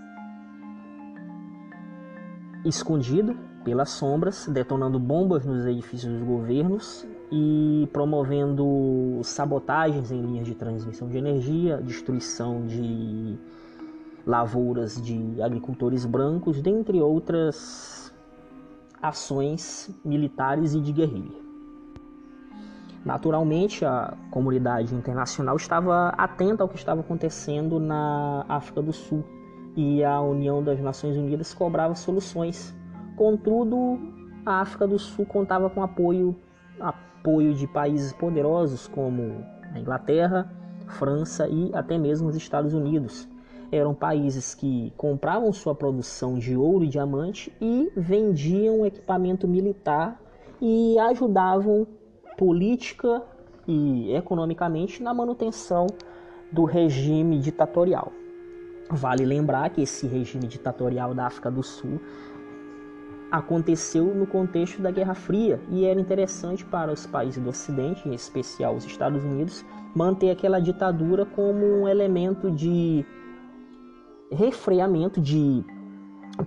escondida 2.66 3.36
pelas 3.64 3.90
sombras, 3.92 4.48
detonando 4.48 5.00
bombas 5.00 5.46
nos 5.46 5.66
edifícios 5.66 6.12
dos 6.12 6.24
governos 6.24 7.06
e 7.32 7.88
promovendo 7.92 9.20
sabotagens 9.24 10.12
em 10.12 10.22
linhas 10.22 10.46
de 10.46 10.56
transmissão 10.56 11.08
de 11.08 11.18
energia, 11.18 11.78
destruição 11.78 12.66
de 12.66 13.38
lavouras 14.26 15.02
de 15.02 15.42
agricultores 15.42 16.06
brancos, 16.06 16.62
dentre 16.62 17.02
outras 17.02 18.14
ações 19.02 19.90
militares 20.04 20.74
e 20.74 20.80
de 20.80 20.92
guerrilha. 20.94 21.44
Naturalmente, 23.06 23.84
a 23.84 24.16
comunidade 24.32 24.96
internacional 24.96 25.58
estava 25.58 26.10
atenta 26.10 26.64
ao 26.64 26.70
que 26.70 26.78
estava 26.78 27.02
acontecendo 27.02 27.80
na 27.80 28.46
África 28.48 28.82
do 28.82 28.94
Sul 28.94 29.26
e 29.76 30.04
a 30.04 30.22
União 30.22 30.64
das 30.64 30.80
Nações 30.80 31.18
Unidas 31.18 31.54
cobrava 31.54 31.96
soluções. 31.96 32.76
Contudo, 33.16 34.00
a 34.46 34.62
África 34.62 34.88
do 34.88 35.00
Sul 35.00 35.26
contava 35.26 35.70
com 35.70 35.82
apoio, 35.82 36.36
apoio 36.80 37.54
de 37.54 37.68
países 37.68 38.14
poderosos 38.14 38.88
como 38.88 39.44
a 39.74 39.80
Inglaterra, 39.80 40.52
França 40.88 41.48
e 41.48 41.72
até 41.74 41.98
mesmo 41.98 42.28
os 42.28 42.36
Estados 42.36 42.74
Unidos. 42.74 43.28
Eram 43.72 43.94
países 43.94 44.54
que 44.54 44.94
compravam 44.96 45.52
sua 45.52 45.74
produção 45.74 46.38
de 46.38 46.56
ouro 46.56 46.84
e 46.84 46.90
diamante 46.90 47.52
e 47.60 47.92
vendiam 47.96 48.86
equipamento 48.86 49.48
militar 49.48 50.22
e 50.62 51.00
ajudavam 51.00 51.88
política 52.38 53.24
e 53.68 54.14
economicamente 54.14 55.02
na 55.02 55.14
manutenção 55.14 55.88
do 56.52 56.66
regime 56.66 57.40
ditatorial. 57.40 58.12
Vale 58.90 59.26
lembrar 59.26 59.70
que 59.70 59.82
esse 59.82 60.08
regime 60.08 60.48
ditatorial 60.48 61.14
da 61.14 61.26
África 61.28 61.50
do 61.50 61.64
Sul 61.64 62.00
aconteceu 63.32 64.14
no 64.14 64.28
contexto 64.28 64.80
da 64.80 64.92
Guerra 64.92 65.16
Fria 65.16 65.60
e 65.70 65.86
era 65.86 66.00
interessante 66.00 66.64
para 66.64 66.92
os 66.92 67.08
países 67.08 67.42
do 67.42 67.50
Ocidente, 67.50 68.08
em 68.08 68.14
especial 68.14 68.76
os 68.76 68.86
Estados 68.86 69.24
Unidos, 69.24 69.66
manter 69.96 70.30
aquela 70.30 70.60
ditadura 70.60 71.26
como 71.26 71.66
um 71.66 71.88
elemento 71.88 72.52
de 72.52 73.04
refreamento, 74.32 75.20
de 75.20 75.64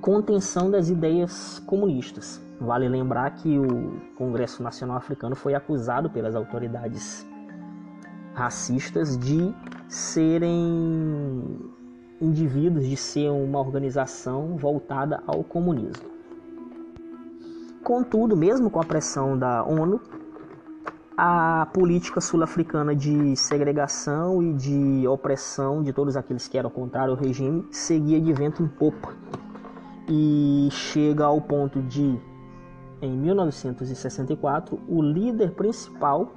contenção 0.01 0.71
das 0.71 0.89
ideias 0.89 1.59
comunistas. 1.67 2.41
Vale 2.61 2.89
lembrar 2.89 3.31
que 3.35 3.59
o 3.59 4.01
Congresso 4.17 4.63
Nacional 4.63 4.97
Africano 4.97 5.35
foi 5.35 5.55
acusado 5.55 6.09
pelas 6.09 6.37
autoridades 6.37 7.27
racistas 8.33 9.19
de 9.19 9.53
serem 9.89 11.43
indivíduos 12.21 12.87
de 12.87 12.97
ser 12.97 13.31
uma 13.31 13.59
organização 13.59 14.57
voltada 14.57 15.23
ao 15.27 15.45
comunismo. 15.45 16.17
Contudo, 17.83 18.37
mesmo 18.37 18.71
com 18.71 18.81
a 18.81 18.85
pressão 18.85 19.39
da 19.39 19.63
ONU, 19.63 20.01
a 21.17 21.67
política 21.73 22.21
sul-africana 22.21 22.95
de 22.95 23.35
segregação 23.37 24.43
e 24.43 24.53
de 24.53 25.09
opressão 25.09 25.83
de 25.83 25.93
todos 25.93 26.17
aqueles 26.17 26.47
que 26.47 26.59
eram 26.59 26.69
contrários 26.69 27.17
ao 27.17 27.25
regime 27.25 27.67
seguia 27.71 28.21
de 28.21 28.33
vento 28.33 28.63
em 28.63 28.69
popa 28.69 29.15
e 30.09 30.69
chega 30.71 31.25
ao 31.25 31.41
ponto 31.41 31.81
de, 31.83 32.19
em 33.01 33.17
1964, 33.17 34.79
o 34.89 35.03
líder 35.03 35.53
principal 35.53 36.33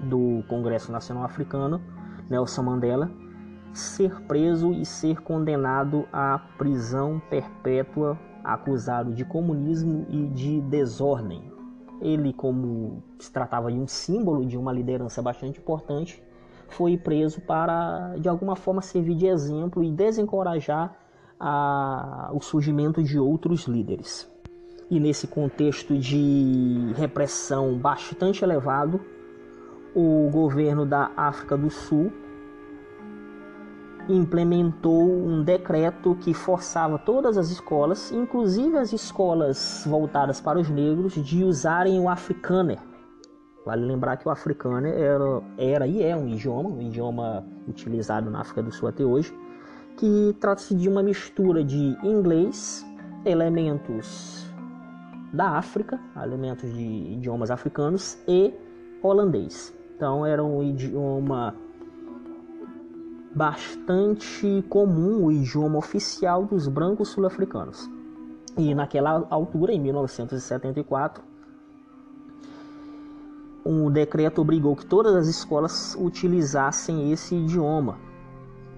do 0.00 0.42
Congresso 0.48 0.92
Nacional 0.92 1.24
Africano, 1.24 1.80
Nelson 2.28 2.62
Mandela, 2.62 3.10
ser 3.76 4.22
preso 4.22 4.72
e 4.72 4.86
ser 4.86 5.20
condenado 5.20 6.06
à 6.12 6.38
prisão 6.56 7.20
perpétua, 7.28 8.18
acusado 8.42 9.12
de 9.12 9.24
comunismo 9.24 10.06
e 10.08 10.26
de 10.28 10.60
desordem. 10.62 11.52
Ele, 12.00 12.32
como 12.32 13.02
se 13.18 13.30
tratava 13.30 13.70
de 13.70 13.78
um 13.78 13.86
símbolo 13.86 14.46
de 14.46 14.56
uma 14.56 14.72
liderança 14.72 15.20
bastante 15.20 15.60
importante, 15.60 16.22
foi 16.68 16.96
preso 16.96 17.40
para, 17.42 18.16
de 18.18 18.28
alguma 18.28 18.56
forma, 18.56 18.80
servir 18.80 19.14
de 19.14 19.26
exemplo 19.26 19.84
e 19.84 19.92
desencorajar 19.92 20.96
a, 21.38 22.30
o 22.32 22.40
surgimento 22.40 23.02
de 23.02 23.18
outros 23.18 23.66
líderes. 23.66 24.30
E 24.90 24.98
nesse 24.98 25.26
contexto 25.26 25.98
de 25.98 26.92
repressão 26.96 27.76
bastante 27.76 28.42
elevado, 28.42 29.00
o 29.94 30.30
governo 30.30 30.86
da 30.86 31.10
África 31.16 31.56
do 31.56 31.70
Sul 31.70 32.12
implementou 34.08 35.02
um 35.02 35.42
decreto 35.42 36.14
que 36.16 36.32
forçava 36.32 36.98
todas 36.98 37.36
as 37.36 37.50
escolas, 37.50 38.12
inclusive 38.12 38.76
as 38.76 38.92
escolas 38.92 39.84
voltadas 39.86 40.40
para 40.40 40.58
os 40.58 40.68
negros, 40.68 41.14
de 41.14 41.44
usarem 41.44 42.00
o 42.00 42.08
afrikaner. 42.08 42.78
Vale 43.64 43.84
lembrar 43.84 44.16
que 44.16 44.28
o 44.28 44.30
afrikaner 44.30 44.94
era, 44.94 45.42
era 45.58 45.86
e 45.86 46.02
é 46.02 46.16
um 46.16 46.28
idioma, 46.28 46.68
um 46.68 46.82
idioma 46.82 47.44
utilizado 47.68 48.30
na 48.30 48.40
África 48.40 48.62
do 48.62 48.70
Sul 48.70 48.88
até 48.88 49.04
hoje, 49.04 49.36
que 49.96 50.36
trata-se 50.40 50.74
de 50.74 50.88
uma 50.88 51.02
mistura 51.02 51.64
de 51.64 51.96
inglês, 52.04 52.86
elementos 53.24 54.46
da 55.32 55.50
África, 55.50 55.98
elementos 56.22 56.72
de 56.72 56.84
idiomas 56.84 57.50
africanos 57.50 58.18
e 58.28 58.54
holandês. 59.02 59.74
Então 59.96 60.24
era 60.24 60.44
um 60.44 60.62
idioma 60.62 61.54
bastante 63.36 64.64
comum 64.70 65.26
o 65.26 65.30
idioma 65.30 65.76
oficial 65.76 66.46
dos 66.46 66.68
brancos 66.68 67.10
sul-africanos. 67.10 67.86
E 68.56 68.74
naquela 68.74 69.26
altura, 69.28 69.74
em 69.74 69.78
1974, 69.78 71.22
um 73.62 73.90
decreto 73.90 74.40
obrigou 74.40 74.74
que 74.74 74.86
todas 74.86 75.14
as 75.14 75.28
escolas 75.28 75.94
utilizassem 76.00 77.12
esse 77.12 77.34
idioma. 77.34 77.98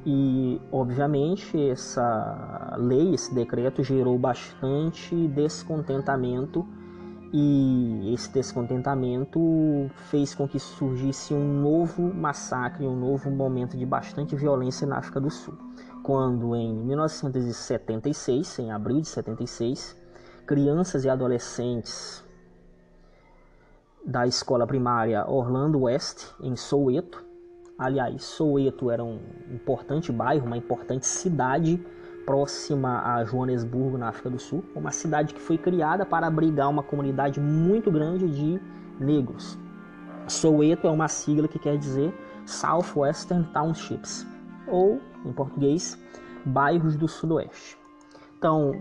E, 0.04 0.60
obviamente, 0.72 1.56
essa 1.70 2.74
lei, 2.78 3.14
esse 3.14 3.32
decreto 3.32 3.84
gerou 3.84 4.18
bastante 4.18 5.14
descontentamento 5.28 6.66
e 7.32 8.12
esse 8.14 8.32
descontentamento 8.32 9.90
fez 10.10 10.34
com 10.34 10.48
que 10.48 10.58
surgisse 10.58 11.34
um 11.34 11.60
novo 11.60 12.02
massacre, 12.14 12.86
um 12.86 12.96
novo 12.96 13.30
momento 13.30 13.76
de 13.76 13.84
bastante 13.84 14.34
violência 14.34 14.86
na 14.86 14.98
África 14.98 15.20
do 15.20 15.30
Sul. 15.30 15.54
Quando 16.02 16.56
em 16.56 16.74
1976, 16.74 18.58
em 18.60 18.72
abril 18.72 19.00
de 19.00 19.08
76, 19.08 19.96
crianças 20.46 21.04
e 21.04 21.10
adolescentes 21.10 22.24
da 24.06 24.26
escola 24.26 24.66
primária 24.66 25.28
Orlando 25.28 25.80
West, 25.80 26.32
em 26.40 26.56
Soweto, 26.56 27.22
aliás, 27.78 28.24
Soweto 28.24 28.90
era 28.90 29.04
um 29.04 29.20
importante 29.50 30.10
bairro, 30.10 30.46
uma 30.46 30.56
importante 30.56 31.06
cidade 31.06 31.84
próxima 32.28 33.00
a 33.02 33.24
Joanesburgo, 33.24 33.96
na 33.96 34.10
África 34.10 34.28
do 34.28 34.38
Sul, 34.38 34.62
uma 34.76 34.90
cidade 34.90 35.32
que 35.32 35.40
foi 35.40 35.56
criada 35.56 36.04
para 36.04 36.26
abrigar 36.26 36.68
uma 36.68 36.82
comunidade 36.82 37.40
muito 37.40 37.90
grande 37.90 38.28
de 38.28 38.60
negros. 39.00 39.58
Soweto 40.26 40.86
é 40.86 40.90
uma 40.90 41.08
sigla 41.08 41.48
que 41.48 41.58
quer 41.58 41.78
dizer 41.78 42.12
Southwestern 42.44 43.44
Townships, 43.54 44.26
ou, 44.66 45.00
em 45.24 45.32
português, 45.32 45.98
bairros 46.44 46.96
do 46.96 47.08
Sudoeste. 47.08 47.78
Então, 48.36 48.72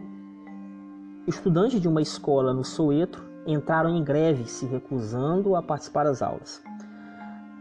estudantes 1.26 1.80
de 1.80 1.88
uma 1.88 2.02
escola 2.02 2.54
no 2.54 2.66
Soweto 2.66 3.24
entraram 3.46 3.96
em 3.96 4.04
greve, 4.04 4.46
se 4.46 4.66
recusando 4.66 5.56
a 5.56 5.64
participar 5.64 6.04
das 6.04 6.22
aulas. 6.22 6.62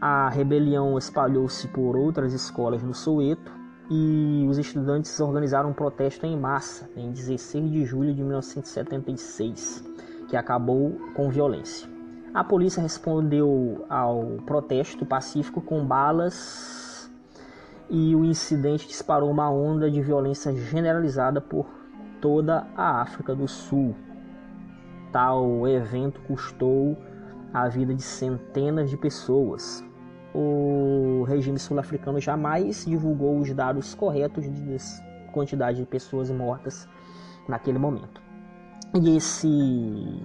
A 0.01 0.29
rebelião 0.31 0.99
espalhou-se 0.99 1.69
por 1.69 1.97
outras 1.97 2.33
escolas 2.33 2.83
no 2.83 2.93
Soweto 2.93 3.56
e 3.89 4.47
os 4.49 4.59
estudantes 4.59 5.19
organizaram 5.21 5.71
um 5.71 5.73
protesto 5.73 6.27
em 6.27 6.37
massa 6.37 6.91
em 6.97 7.11
16 7.13 7.71
de 7.71 7.85
julho 7.85 8.15
de 8.15 8.23
1976, 8.23 9.85
que 10.29 10.37
acabou 10.37 10.99
com 11.15 11.31
violência. 11.31 11.89
A 12.35 12.43
polícia 12.43 12.83
respondeu 12.83 13.87
ao 13.89 14.39
protesto 14.45 15.07
pacífico 15.07 15.61
com 15.61 15.85
balas 15.85 17.11
e 17.89 18.15
o 18.15 18.25
incidente 18.25 18.89
disparou 18.89 19.31
uma 19.31 19.51
onda 19.51 19.91
de 19.91 20.03
violência 20.03 20.55
generalizada 20.55 21.41
por 21.41 21.67
toda 22.21 22.67
a 22.77 23.01
África 23.01 23.35
do 23.35 23.47
Sul. 23.47 23.95
Tal 25.13 25.67
evento 25.69 26.21
custou 26.23 26.99
a 27.55 27.69
vida 27.69 27.95
de 27.95 28.03
centenas 28.03 28.91
de 28.91 28.97
pessoas. 28.97 29.86
O 30.39 31.25
regime 31.27 31.59
sul-africano 31.59 32.21
jamais 32.21 32.85
divulgou 32.85 33.39
os 33.39 33.51
dados 33.55 33.95
corretos 33.95 34.45
de 34.45 34.77
quantidade 35.33 35.79
de 35.79 35.87
pessoas 35.87 36.31
mortas 36.31 36.87
naquele 37.49 37.79
momento. 37.79 38.21
E 38.95 39.17
esse 39.17 40.23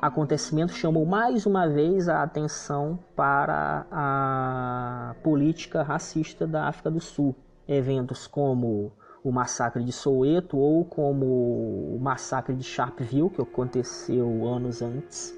acontecimento 0.00 0.72
chamou 0.72 1.04
mais 1.04 1.44
uma 1.44 1.68
vez 1.68 2.08
a 2.08 2.22
atenção 2.22 2.98
para 3.14 3.84
a 3.92 5.14
política 5.22 5.82
racista 5.82 6.46
da 6.46 6.66
África 6.66 6.90
do 6.90 7.00
Sul. 7.00 7.36
Eventos 7.68 8.26
como 8.26 8.90
o 9.22 9.30
massacre 9.30 9.84
de 9.84 9.92
Soweto 9.92 10.56
ou 10.56 10.82
como 10.82 11.26
o 11.26 11.98
massacre 12.00 12.54
de 12.54 12.64
Sharpeville, 12.64 13.28
que 13.28 13.42
aconteceu 13.42 14.46
anos 14.46 14.80
antes, 14.80 15.34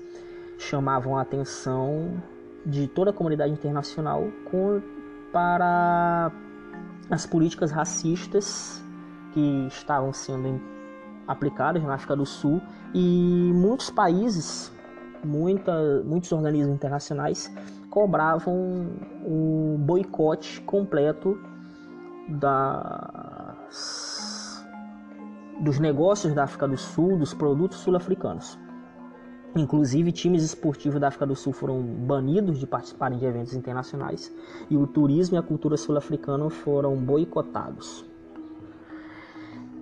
chamavam 0.57 1.19
a 1.19 1.23
atenção 1.23 2.23
de 2.65 2.87
toda 2.89 3.11
a 3.11 3.13
comunidade 3.13 3.53
internacional 3.53 4.29
com, 4.51 4.81
para 5.33 6.31
as 7.11 7.27
políticas 7.27 7.71
racistas 7.71 8.83
que 9.33 9.67
estavam 9.69 10.13
sendo 10.13 10.61
aplicadas 11.27 11.83
na 11.83 11.95
África 11.95 12.17
do 12.17 12.27
Sul 12.27 12.61
e 12.93 13.53
muitos 13.55 13.91
países, 13.91 14.73
muita, 15.25 16.03
muitos 16.05 16.31
organismos 16.33 16.75
internacionais 16.75 17.51
cobravam 17.89 18.55
um 19.25 19.77
boicote 19.79 20.61
completo 20.63 21.39
das, 22.29 23.71
dos 25.61 25.79
negócios 25.79 26.35
da 26.35 26.45
África 26.45 26.69
do 26.69 26.77
Sul, 26.77 27.19
dos 27.19 27.35
produtos 27.35 27.79
sul-africanos. 27.79 28.59
Inclusive, 29.55 30.13
times 30.13 30.45
esportivos 30.45 31.01
da 31.01 31.09
África 31.09 31.27
do 31.27 31.35
Sul 31.35 31.53
foram 31.53 31.83
banidos 31.83 32.59
de 32.59 32.67
participarem 32.67 33.19
de 33.19 33.25
eventos 33.25 33.55
internacionais 33.55 34.33
e 34.69 34.77
o 34.77 34.87
turismo 34.87 35.37
e 35.37 35.39
a 35.39 35.43
cultura 35.43 35.77
sul-africana 35.77 36.49
foram 36.51 36.97
boicotados. 36.97 38.05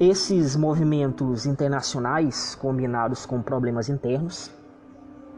Esses 0.00 0.56
movimentos 0.56 1.44
internacionais, 1.44 2.54
combinados 2.54 3.26
com 3.26 3.42
problemas 3.42 3.88
internos, 3.88 4.50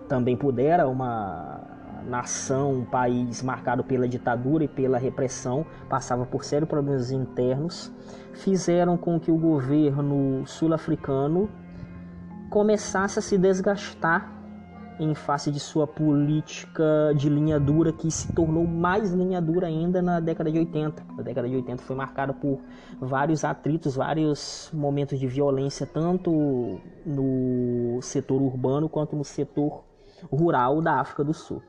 também 0.06 0.36
pudera 0.36 0.86
uma 0.86 1.60
nação, 2.06 2.72
um 2.72 2.84
país 2.84 3.42
marcado 3.42 3.82
pela 3.82 4.06
ditadura 4.06 4.64
e 4.64 4.68
pela 4.68 4.98
repressão, 4.98 5.66
passava 5.88 6.24
por 6.26 6.44
sérios 6.44 6.68
problemas 6.68 7.10
internos, 7.10 7.90
fizeram 8.34 8.96
com 8.96 9.18
que 9.18 9.30
o 9.30 9.36
governo 9.36 10.46
sul-africano 10.46 11.48
começasse 12.50 13.18
a 13.18 13.22
se 13.22 13.38
desgastar 13.38 14.40
em 14.98 15.14
face 15.14 15.50
de 15.50 15.58
sua 15.58 15.86
política 15.86 17.14
de 17.16 17.30
linha 17.30 17.58
dura 17.58 17.90
que 17.90 18.10
se 18.10 18.30
tornou 18.34 18.66
mais 18.66 19.12
linha 19.12 19.40
dura 19.40 19.66
ainda 19.66 20.02
na 20.02 20.20
década 20.20 20.52
de 20.52 20.58
80. 20.58 21.02
A 21.16 21.22
década 21.22 21.48
de 21.48 21.56
80 21.56 21.82
foi 21.82 21.96
marcada 21.96 22.34
por 22.34 22.60
vários 23.00 23.42
atritos, 23.42 23.96
vários 23.96 24.70
momentos 24.74 25.18
de 25.18 25.26
violência, 25.26 25.86
tanto 25.86 26.78
no 27.06 27.98
setor 28.02 28.42
urbano 28.42 28.90
quanto 28.90 29.16
no 29.16 29.24
setor 29.24 29.84
rural 30.30 30.82
da 30.82 31.00
África 31.00 31.24
do 31.24 31.32
Sul. 31.32 31.62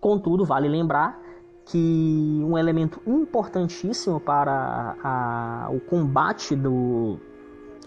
Contudo, 0.00 0.44
vale 0.44 0.68
lembrar 0.68 1.20
que 1.64 2.42
um 2.44 2.58
elemento 2.58 3.00
importantíssimo 3.06 4.18
para 4.18 4.96
a, 5.04 5.68
o 5.70 5.78
combate 5.78 6.56
do 6.56 7.20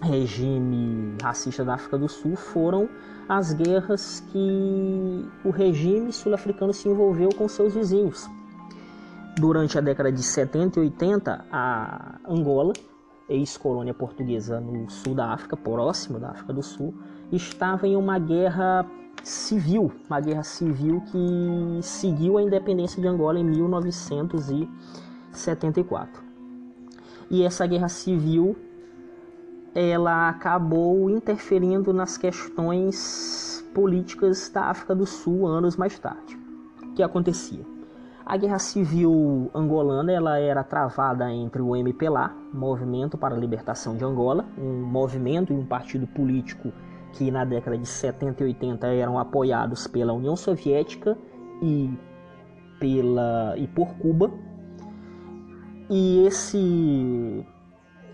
regime 0.02 1.16
racista 1.22 1.64
da 1.64 1.76
África 1.76 1.98
do 1.98 2.10
Sul 2.10 2.36
foram 2.36 2.90
as 3.28 3.54
guerras 3.54 4.22
que 4.32 5.28
o 5.44 5.50
regime 5.50 6.12
sul-africano 6.12 6.72
se 6.74 6.88
envolveu 6.88 7.30
com 7.30 7.48
seus 7.48 7.74
vizinhos. 7.74 8.30
Durante 9.38 9.76
a 9.78 9.82
década 9.82 10.12
de 10.12 10.24
70 10.24 10.80
e 10.80 10.84
80, 10.84 11.46
a 11.52 12.20
Angola, 12.28 12.74
ex-colônia 13.28 13.94
portuguesa 13.94 14.62
no 14.62 14.90
sul 14.90 15.14
da 15.16 15.34
África, 15.34 15.58
próximo 15.58 16.18
da 16.20 16.30
África 16.30 16.54
do 16.54 16.64
Sul, 16.64 16.94
estava 17.32 17.88
em 17.88 17.96
uma 17.96 18.20
guerra 18.20 18.86
civil, 19.24 19.92
uma 20.08 20.22
guerra 20.22 20.44
civil 20.44 21.02
que 21.02 21.80
seguiu 21.82 22.38
a 22.38 22.44
independência 22.44 23.02
de 23.02 23.08
Angola 23.08 23.40
em 23.40 23.44
1974. 23.44 26.24
E 27.30 27.44
essa 27.44 27.66
guerra 27.66 27.90
civil 27.90 28.56
ela 29.76 30.30
acabou 30.30 31.10
interferindo 31.10 31.92
nas 31.92 32.18
questões 32.18 33.62
políticas 33.76 34.50
da 34.50 34.70
África 34.70 34.96
do 34.96 35.06
Sul 35.06 35.46
anos 35.46 35.76
mais 35.76 36.00
tarde. 36.00 36.40
O 36.82 36.94
que 36.94 37.04
acontecia? 37.04 37.66
A 38.26 38.38
guerra 38.38 38.58
civil 38.58 39.52
angolana 39.54 40.12
ela 40.12 40.40
era 40.40 40.64
travada 40.64 41.30
entre 41.30 41.62
o 41.62 41.76
MPLA, 41.76 42.34
Movimento 42.54 43.18
para 43.18 43.36
a 43.36 43.38
Libertação 43.38 43.98
de 43.98 44.06
Angola, 44.06 44.46
um 44.58 44.82
movimento 44.82 45.52
e 45.52 45.56
um 45.56 45.66
partido 45.66 46.08
político 46.08 46.72
que 47.12 47.30
na 47.30 47.44
década 47.44 47.78
de 47.78 47.86
70 47.86 48.44
e 48.44 48.48
80 48.48 48.88
eram 48.88 49.20
apoiados 49.20 49.88
pela 49.88 50.14
União 50.14 50.36
Soviética 50.36 51.18
e 51.62 51.94
pela 52.80 53.56
e 53.58 53.68
por 53.68 53.90
Cuba. 53.98 54.32
E 55.90 56.26
esse 56.26 57.46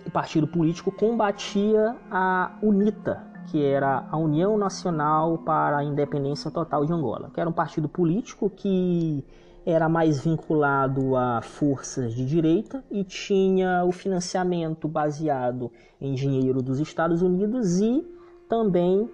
partido 0.09 0.47
político 0.47 0.91
combatia 0.91 1.95
a 2.09 2.57
UNITA, 2.61 3.21
que 3.47 3.63
era 3.63 4.07
a 4.09 4.17
União 4.17 4.57
Nacional 4.57 5.37
para 5.39 5.77
a 5.77 5.83
Independência 5.83 6.49
Total 6.49 6.85
de 6.85 6.93
Angola, 6.93 7.29
que 7.33 7.39
era 7.39 7.49
um 7.49 7.53
partido 7.53 7.87
político 7.87 8.49
que 8.49 9.23
era 9.65 9.87
mais 9.87 10.23
vinculado 10.23 11.15
a 11.15 11.41
forças 11.41 12.13
de 12.13 12.25
direita 12.25 12.83
e 12.89 13.03
tinha 13.03 13.83
o 13.85 13.91
financiamento 13.91 14.87
baseado 14.87 15.71
em 15.99 16.13
dinheiro 16.13 16.61
dos 16.61 16.79
Estados 16.79 17.21
Unidos 17.21 17.79
e 17.79 18.03
também 18.49 19.09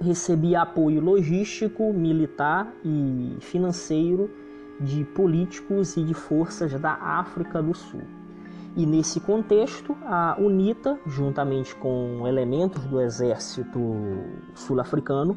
recebia 0.00 0.62
apoio 0.62 1.00
logístico, 1.00 1.92
militar 1.92 2.72
e 2.84 3.36
financeiro 3.40 4.30
de 4.80 5.04
políticos 5.04 5.96
e 5.96 6.02
de 6.02 6.12
forças 6.12 6.72
da 6.78 6.92
África 6.92 7.62
do 7.62 7.72
Sul. 7.72 8.02
E 8.74 8.86
nesse 8.86 9.20
contexto, 9.20 9.96
a 10.04 10.34
UNITA, 10.38 10.98
juntamente 11.06 11.74
com 11.76 12.26
elementos 12.26 12.82
do 12.86 13.00
exército 13.00 13.78
sul-africano, 14.54 15.36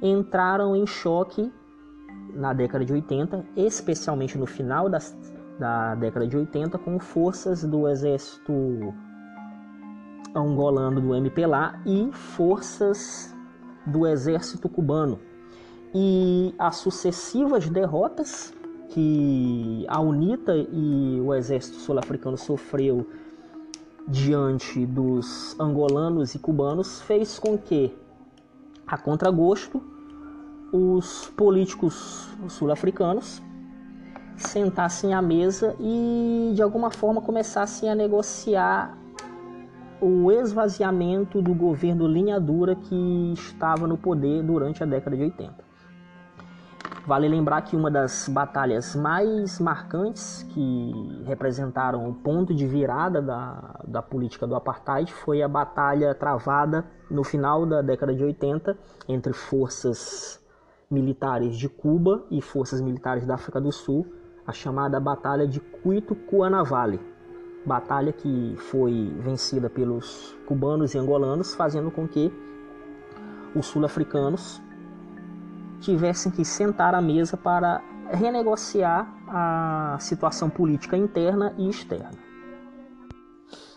entraram 0.00 0.74
em 0.74 0.86
choque 0.86 1.52
na 2.32 2.54
década 2.54 2.84
de 2.84 2.92
80, 2.92 3.44
especialmente 3.54 4.38
no 4.38 4.46
final 4.46 4.88
das, 4.88 5.14
da 5.58 5.94
década 5.94 6.26
de 6.26 6.36
80, 6.36 6.78
com 6.78 6.98
forças 6.98 7.64
do 7.64 7.86
exército 7.86 8.52
angolano 10.34 11.00
do 11.00 11.14
MPLA 11.14 11.80
e 11.84 12.10
forças 12.12 13.34
do 13.86 14.06
exército 14.06 14.70
cubano. 14.70 15.20
E 15.94 16.54
as 16.58 16.76
sucessivas 16.76 17.68
derrotas 17.68 18.52
que 18.94 19.84
a 19.88 20.00
UNITA 20.00 20.54
e 20.56 21.20
o 21.20 21.34
exército 21.34 21.78
sul-africano 21.78 22.38
sofreu 22.38 23.04
diante 24.06 24.86
dos 24.86 25.58
angolanos 25.58 26.36
e 26.36 26.38
cubanos 26.38 27.00
fez 27.02 27.36
com 27.36 27.58
que, 27.58 27.92
a 28.86 28.96
contragosto, 28.96 29.82
os 30.72 31.26
políticos 31.36 32.28
sul-africanos 32.48 33.42
sentassem 34.36 35.12
à 35.12 35.20
mesa 35.20 35.74
e 35.80 36.52
de 36.54 36.62
alguma 36.62 36.90
forma 36.90 37.20
começassem 37.20 37.90
a 37.90 37.96
negociar 37.96 38.96
o 40.00 40.30
esvaziamento 40.30 41.42
do 41.42 41.52
governo 41.52 42.06
linha 42.06 42.38
dura 42.38 42.76
que 42.76 43.32
estava 43.32 43.88
no 43.88 43.96
poder 43.96 44.44
durante 44.44 44.84
a 44.84 44.86
década 44.86 45.16
de 45.16 45.22
80. 45.24 45.63
Vale 47.06 47.28
lembrar 47.28 47.60
que 47.60 47.76
uma 47.76 47.90
das 47.90 48.30
batalhas 48.30 48.96
mais 48.96 49.60
marcantes 49.60 50.42
que 50.54 51.22
representaram 51.26 52.08
o 52.08 52.14
ponto 52.14 52.54
de 52.54 52.66
virada 52.66 53.20
da, 53.20 53.78
da 53.86 54.00
política 54.00 54.46
do 54.46 54.54
apartheid 54.54 55.12
foi 55.12 55.42
a 55.42 55.48
batalha 55.48 56.14
travada 56.14 56.82
no 57.10 57.22
final 57.22 57.66
da 57.66 57.82
década 57.82 58.14
de 58.14 58.24
80 58.24 58.74
entre 59.06 59.34
forças 59.34 60.42
militares 60.90 61.58
de 61.58 61.68
Cuba 61.68 62.24
e 62.30 62.40
forças 62.40 62.80
militares 62.80 63.26
da 63.26 63.34
África 63.34 63.60
do 63.60 63.70
Sul, 63.70 64.06
a 64.46 64.52
chamada 64.52 64.98
Batalha 64.98 65.46
de 65.46 65.60
Cuito-Cuanavale. 65.60 67.00
Batalha 67.66 68.12
que 68.12 68.54
foi 68.70 69.14
vencida 69.20 69.68
pelos 69.68 70.34
cubanos 70.46 70.94
e 70.94 70.98
angolanos, 70.98 71.54
fazendo 71.54 71.90
com 71.90 72.08
que 72.08 72.32
os 73.54 73.66
sul-africanos 73.66 74.60
tivessem 75.84 76.32
que 76.32 76.44
sentar 76.44 76.94
à 76.94 77.02
mesa 77.02 77.36
para 77.36 77.82
renegociar 78.10 79.06
a 79.28 79.96
situação 80.00 80.48
política 80.48 80.96
interna 80.96 81.54
e 81.58 81.68
externa. 81.68 82.18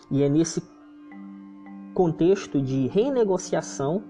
E 0.10 0.24
é 0.24 0.30
nesse 0.30 0.63
contexto 1.93 2.62
de 2.62 2.88
renegociação 2.88 4.04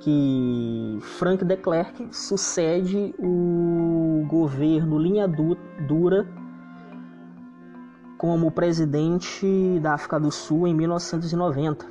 que 0.00 0.98
Frank 1.00 1.44
de 1.44 1.56
Klerk 1.56 2.08
sucede 2.10 3.14
o 3.18 4.24
governo 4.28 4.98
linha 4.98 5.28
dura 5.28 6.26
como 8.18 8.50
presidente 8.50 9.78
da 9.80 9.94
África 9.94 10.18
do 10.18 10.32
Sul 10.32 10.66
em 10.66 10.74
1990. 10.74 11.86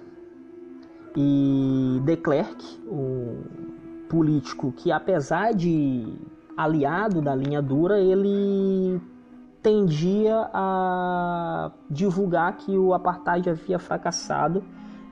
E 1.15 2.01
de 2.03 2.17
Klerk, 2.17 2.81
o 2.87 3.44
político 4.15 4.71
que, 4.71 4.93
apesar 4.93 5.53
de 5.53 6.17
aliado 6.55 7.21
da 7.21 7.35
linha 7.35 7.61
dura, 7.61 7.99
ele 7.99 9.01
tendia 9.61 10.49
a 10.53 11.69
divulgar 11.89 12.55
que 12.55 12.77
o 12.77 12.93
apartheid 12.93 13.49
havia 13.49 13.77
fracassado 13.77 14.63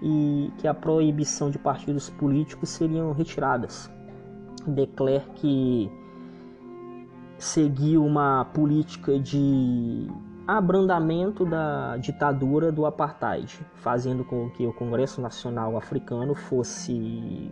e 0.02 0.50
que 0.58 0.70
a 0.70 0.74
proibição 0.74 1.50
de 1.50 1.60
partidos 1.60 2.10
políticos 2.10 2.70
seriam 2.70 3.12
retiradas. 3.12 3.92
De 4.66 4.88
Klerk 4.88 5.92
seguiu 7.38 8.06
uma 8.06 8.46
política 8.54 9.20
de 9.20 10.08
abrandamento 10.48 11.46
da 11.46 11.98
ditadura 11.98 12.72
do 12.72 12.86
apartheid, 12.86 13.60
fazendo 13.76 14.24
com 14.24 14.50
que 14.52 14.66
o 14.66 14.72
Congresso 14.72 15.20
Nacional 15.20 15.76
Africano 15.76 16.34
fosse 16.34 17.52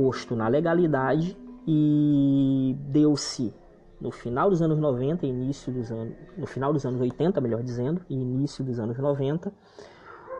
posto 0.00 0.34
na 0.34 0.48
legalidade 0.48 1.36
e 1.68 2.74
deu-se 2.88 3.52
no 4.00 4.10
final 4.10 4.48
dos 4.48 4.62
anos 4.62 4.78
90, 4.78 5.26
início 5.26 5.70
dos 5.70 5.92
anos, 5.92 6.14
no 6.38 6.46
final 6.46 6.72
dos 6.72 6.86
anos 6.86 6.98
80, 6.98 7.38
melhor 7.38 7.62
dizendo, 7.62 8.00
e 8.08 8.14
início 8.14 8.64
dos 8.64 8.80
anos 8.80 8.96
90, 8.96 9.52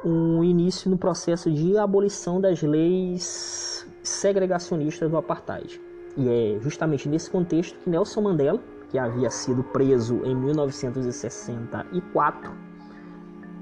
um 0.03 0.43
início 0.43 0.91
no 0.91 0.97
processo 0.97 1.51
de 1.51 1.77
abolição 1.77 2.41
das 2.41 2.63
leis 2.63 3.87
segregacionistas 4.03 5.11
do 5.11 5.19
apartheid. 5.19 5.79
E 6.17 6.27
é 6.27 6.59
justamente 6.61 7.07
nesse 7.07 7.31
contexto 7.31 7.79
que 7.81 7.91
Nelson 7.91 8.23
Mandela, 8.23 8.59
que 8.89 8.99
havia 8.99 9.29
sido 9.29 9.63
preso 9.63 10.25
em 10.25 10.35
1964, 10.35 12.51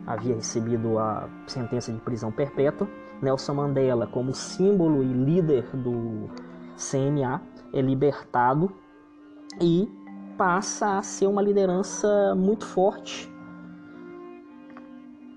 havia 0.09 0.35
recebido 0.35 0.99
a 0.99 1.29
sentença 1.47 1.92
de 1.92 2.01
prisão 2.01 2.33
perpétua, 2.33 2.88
Nelson 3.21 3.53
Mandela, 3.53 4.07
como 4.07 4.35
símbolo 4.35 5.03
e 5.03 5.12
líder 5.12 5.64
do 5.77 6.31
CNA, 6.77 7.42
é 7.75 7.83
libertado 7.83 8.73
e 9.61 9.87
passa 10.38 10.97
a 10.97 11.03
ser 11.03 11.27
uma 11.27 11.42
liderança 11.42 12.35
muito 12.35 12.64
forte 12.64 13.31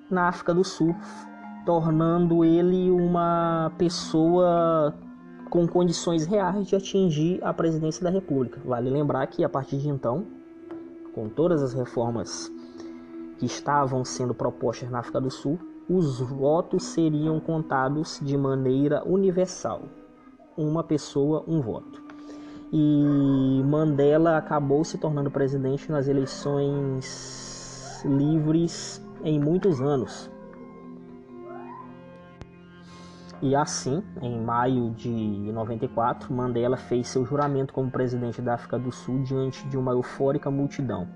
na 0.10 0.30
África 0.30 0.54
do 0.54 0.64
Sul, 0.64 0.96
tornando 1.66 2.46
ele 2.46 2.90
uma 2.92 3.74
pessoa 3.78 4.96
com 5.50 5.68
condições 5.68 6.26
reais 6.26 6.66
de 6.68 6.78
atingir 6.78 7.44
a 7.44 7.54
presidência 7.54 8.02
da 8.06 8.10
República. 8.10 8.62
Vale 8.64 8.90
lembrar 8.90 9.28
que 9.28 9.44
a 9.44 9.50
partir 9.50 9.80
de 9.80 9.90
então, 9.90 10.26
com 11.14 11.28
todas 11.28 11.62
as 11.62 11.74
reformas 11.74 12.50
que 13.42 13.48
estavam 13.48 14.06
sendo 14.06 14.36
propostas 14.36 14.88
na 14.92 15.00
África 15.00 15.20
do 15.20 15.32
Sul, 15.32 15.58
os 15.90 16.20
votos 16.20 16.84
seriam 16.84 17.40
contados 17.40 18.20
de 18.22 18.38
maneira 18.38 19.02
universal. 19.04 19.82
Uma 20.56 20.84
pessoa, 20.84 21.44
um 21.48 21.60
voto. 21.60 22.04
E 22.72 23.64
Mandela 23.66 24.38
acabou 24.38 24.84
se 24.84 25.00
tornando 25.00 25.32
presidente 25.32 25.92
nas 25.92 26.08
eleições 26.08 28.04
livres 28.06 29.04
em 29.24 29.40
muitos 29.40 29.82
anos. 29.82 30.30
E 33.42 33.56
assim, 33.56 34.04
em 34.22 34.40
maio 34.40 34.92
de 34.92 35.10
94, 35.52 36.32
Mandela 36.32 36.78
fez 36.78 37.08
seu 37.08 37.26
juramento 37.26 37.74
como 37.74 37.90
presidente 37.90 38.40
da 38.40 38.54
África 38.54 38.78
do 38.78 38.92
Sul 38.92 39.24
diante 39.24 39.68
de 39.68 39.80
uma 39.80 39.94
eufórica 39.94 40.52
multidão. 40.52 41.08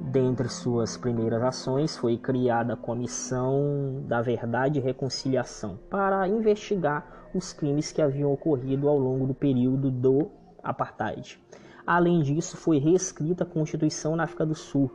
Dentre 0.00 0.48
suas 0.48 0.96
primeiras 0.96 1.42
ações 1.42 1.96
foi 1.96 2.16
criada 2.16 2.74
a 2.74 2.76
Comissão 2.76 4.04
da 4.06 4.22
Verdade 4.22 4.78
e 4.78 4.82
Reconciliação 4.82 5.78
para 5.90 6.26
investigar 6.28 7.28
os 7.34 7.52
crimes 7.52 7.90
que 7.90 8.00
haviam 8.00 8.32
ocorrido 8.32 8.88
ao 8.88 8.96
longo 8.96 9.26
do 9.26 9.34
período 9.34 9.90
do 9.90 10.30
apartheid. 10.62 11.40
Além 11.84 12.20
disso, 12.20 12.56
foi 12.56 12.78
reescrita 12.78 13.42
a 13.42 13.46
Constituição 13.46 14.14
na 14.14 14.24
África 14.24 14.46
do 14.46 14.54
Sul. 14.54 14.90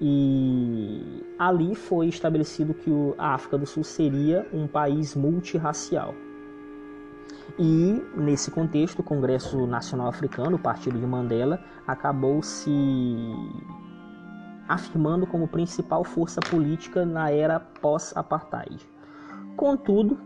E 0.00 1.24
ali 1.38 1.74
foi 1.74 2.06
estabelecido 2.06 2.74
que 2.74 2.90
a 3.18 3.34
África 3.34 3.58
do 3.58 3.66
Sul 3.66 3.84
seria 3.84 4.46
um 4.52 4.66
país 4.66 5.14
multirracial. 5.14 6.14
E 7.58 8.02
nesse 8.16 8.50
contexto, 8.50 9.00
o 9.00 9.02
Congresso 9.02 9.66
Nacional 9.66 10.08
Africano, 10.08 10.56
o 10.56 10.58
Partido 10.58 10.98
de 10.98 11.06
Mandela, 11.06 11.62
acabou 11.86 12.42
se 12.42 12.70
afirmando 14.68 15.26
como 15.26 15.48
principal 15.48 16.04
força 16.04 16.40
política 16.40 17.04
na 17.04 17.30
era 17.30 17.60
pós-apartheid. 17.60 18.78
Contudo, 19.56 20.18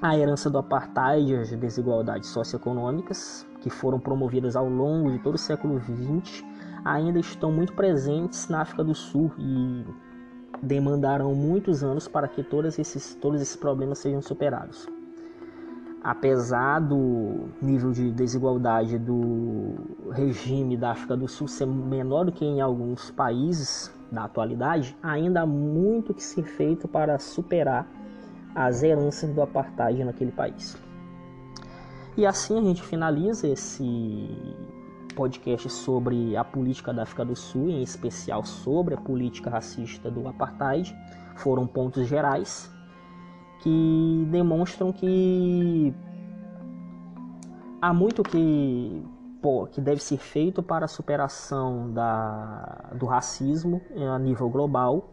a 0.00 0.16
herança 0.16 0.48
do 0.48 0.58
apartheid 0.58 1.32
e 1.32 1.36
as 1.36 1.50
desigualdades 1.50 2.28
socioeconômicas 2.28 3.46
que 3.60 3.70
foram 3.70 3.98
promovidas 3.98 4.56
ao 4.56 4.68
longo 4.68 5.10
de 5.10 5.18
todo 5.18 5.34
o 5.34 5.38
século 5.38 5.80
XX 5.80 6.44
ainda 6.84 7.18
estão 7.18 7.50
muito 7.50 7.72
presentes 7.72 8.48
na 8.48 8.60
África 8.60 8.84
do 8.84 8.94
Sul 8.94 9.32
e 9.36 9.84
demandarão 10.62 11.34
muitos 11.34 11.82
anos 11.82 12.08
para 12.08 12.28
que 12.28 12.42
todos 12.42 12.78
esses, 12.78 13.14
todos 13.16 13.40
esses 13.40 13.56
problemas 13.56 13.98
sejam 13.98 14.22
superados 14.22 14.88
apesar 16.02 16.80
do 16.80 17.48
nível 17.60 17.92
de 17.92 18.10
desigualdade 18.10 18.98
do 18.98 19.74
regime 20.12 20.76
da 20.76 20.92
África 20.92 21.16
do 21.16 21.26
Sul 21.26 21.48
ser 21.48 21.66
menor 21.66 22.24
do 22.24 22.32
que 22.32 22.44
em 22.44 22.60
alguns 22.60 23.10
países 23.10 23.92
da 24.10 24.24
atualidade, 24.24 24.96
ainda 25.02 25.42
há 25.42 25.46
muito 25.46 26.14
que 26.14 26.22
ser 26.22 26.44
feito 26.44 26.88
para 26.88 27.18
superar 27.18 27.86
as 28.54 28.82
heranças 28.82 29.32
do 29.32 29.42
apartheid 29.42 30.02
naquele 30.04 30.32
país. 30.32 30.76
E 32.16 32.26
assim 32.26 32.58
a 32.58 32.62
gente 32.62 32.82
finaliza 32.82 33.46
esse 33.46 34.28
podcast 35.14 35.68
sobre 35.68 36.36
a 36.36 36.44
política 36.44 36.92
da 36.92 37.02
África 37.02 37.24
do 37.24 37.36
Sul, 37.36 37.68
em 37.68 37.82
especial 37.82 38.44
sobre 38.44 38.94
a 38.94 38.96
política 38.98 39.50
racista 39.50 40.10
do 40.10 40.26
apartheid. 40.26 40.96
Foram 41.36 41.66
pontos 41.66 42.06
gerais 42.06 42.72
que 43.62 44.26
demonstram 44.30 44.92
que 44.92 45.94
há 47.80 47.92
muito 47.92 48.22
que 48.22 49.04
pô, 49.40 49.66
que 49.66 49.80
deve 49.80 50.02
ser 50.02 50.18
feito 50.18 50.62
para 50.62 50.84
a 50.84 50.88
superação 50.88 51.92
da, 51.92 52.90
do 52.94 53.06
racismo 53.06 53.80
a 54.12 54.18
nível 54.18 54.48
global 54.48 55.10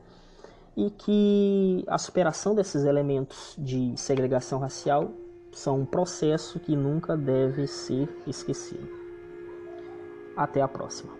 e 0.75 0.89
que 0.89 1.85
a 1.87 1.97
superação 1.97 2.53
desses 2.53 2.83
elementos 2.83 3.55
de 3.57 3.93
segregação 3.95 4.59
racial 4.59 5.11
são 5.51 5.79
um 5.81 5.85
processo 5.85 6.59
que 6.59 6.75
nunca 6.75 7.15
deve 7.15 7.65
ser 7.65 8.09
esquecido. 8.27 8.89
Até 10.35 10.61
a 10.61 10.67
próxima. 10.67 11.13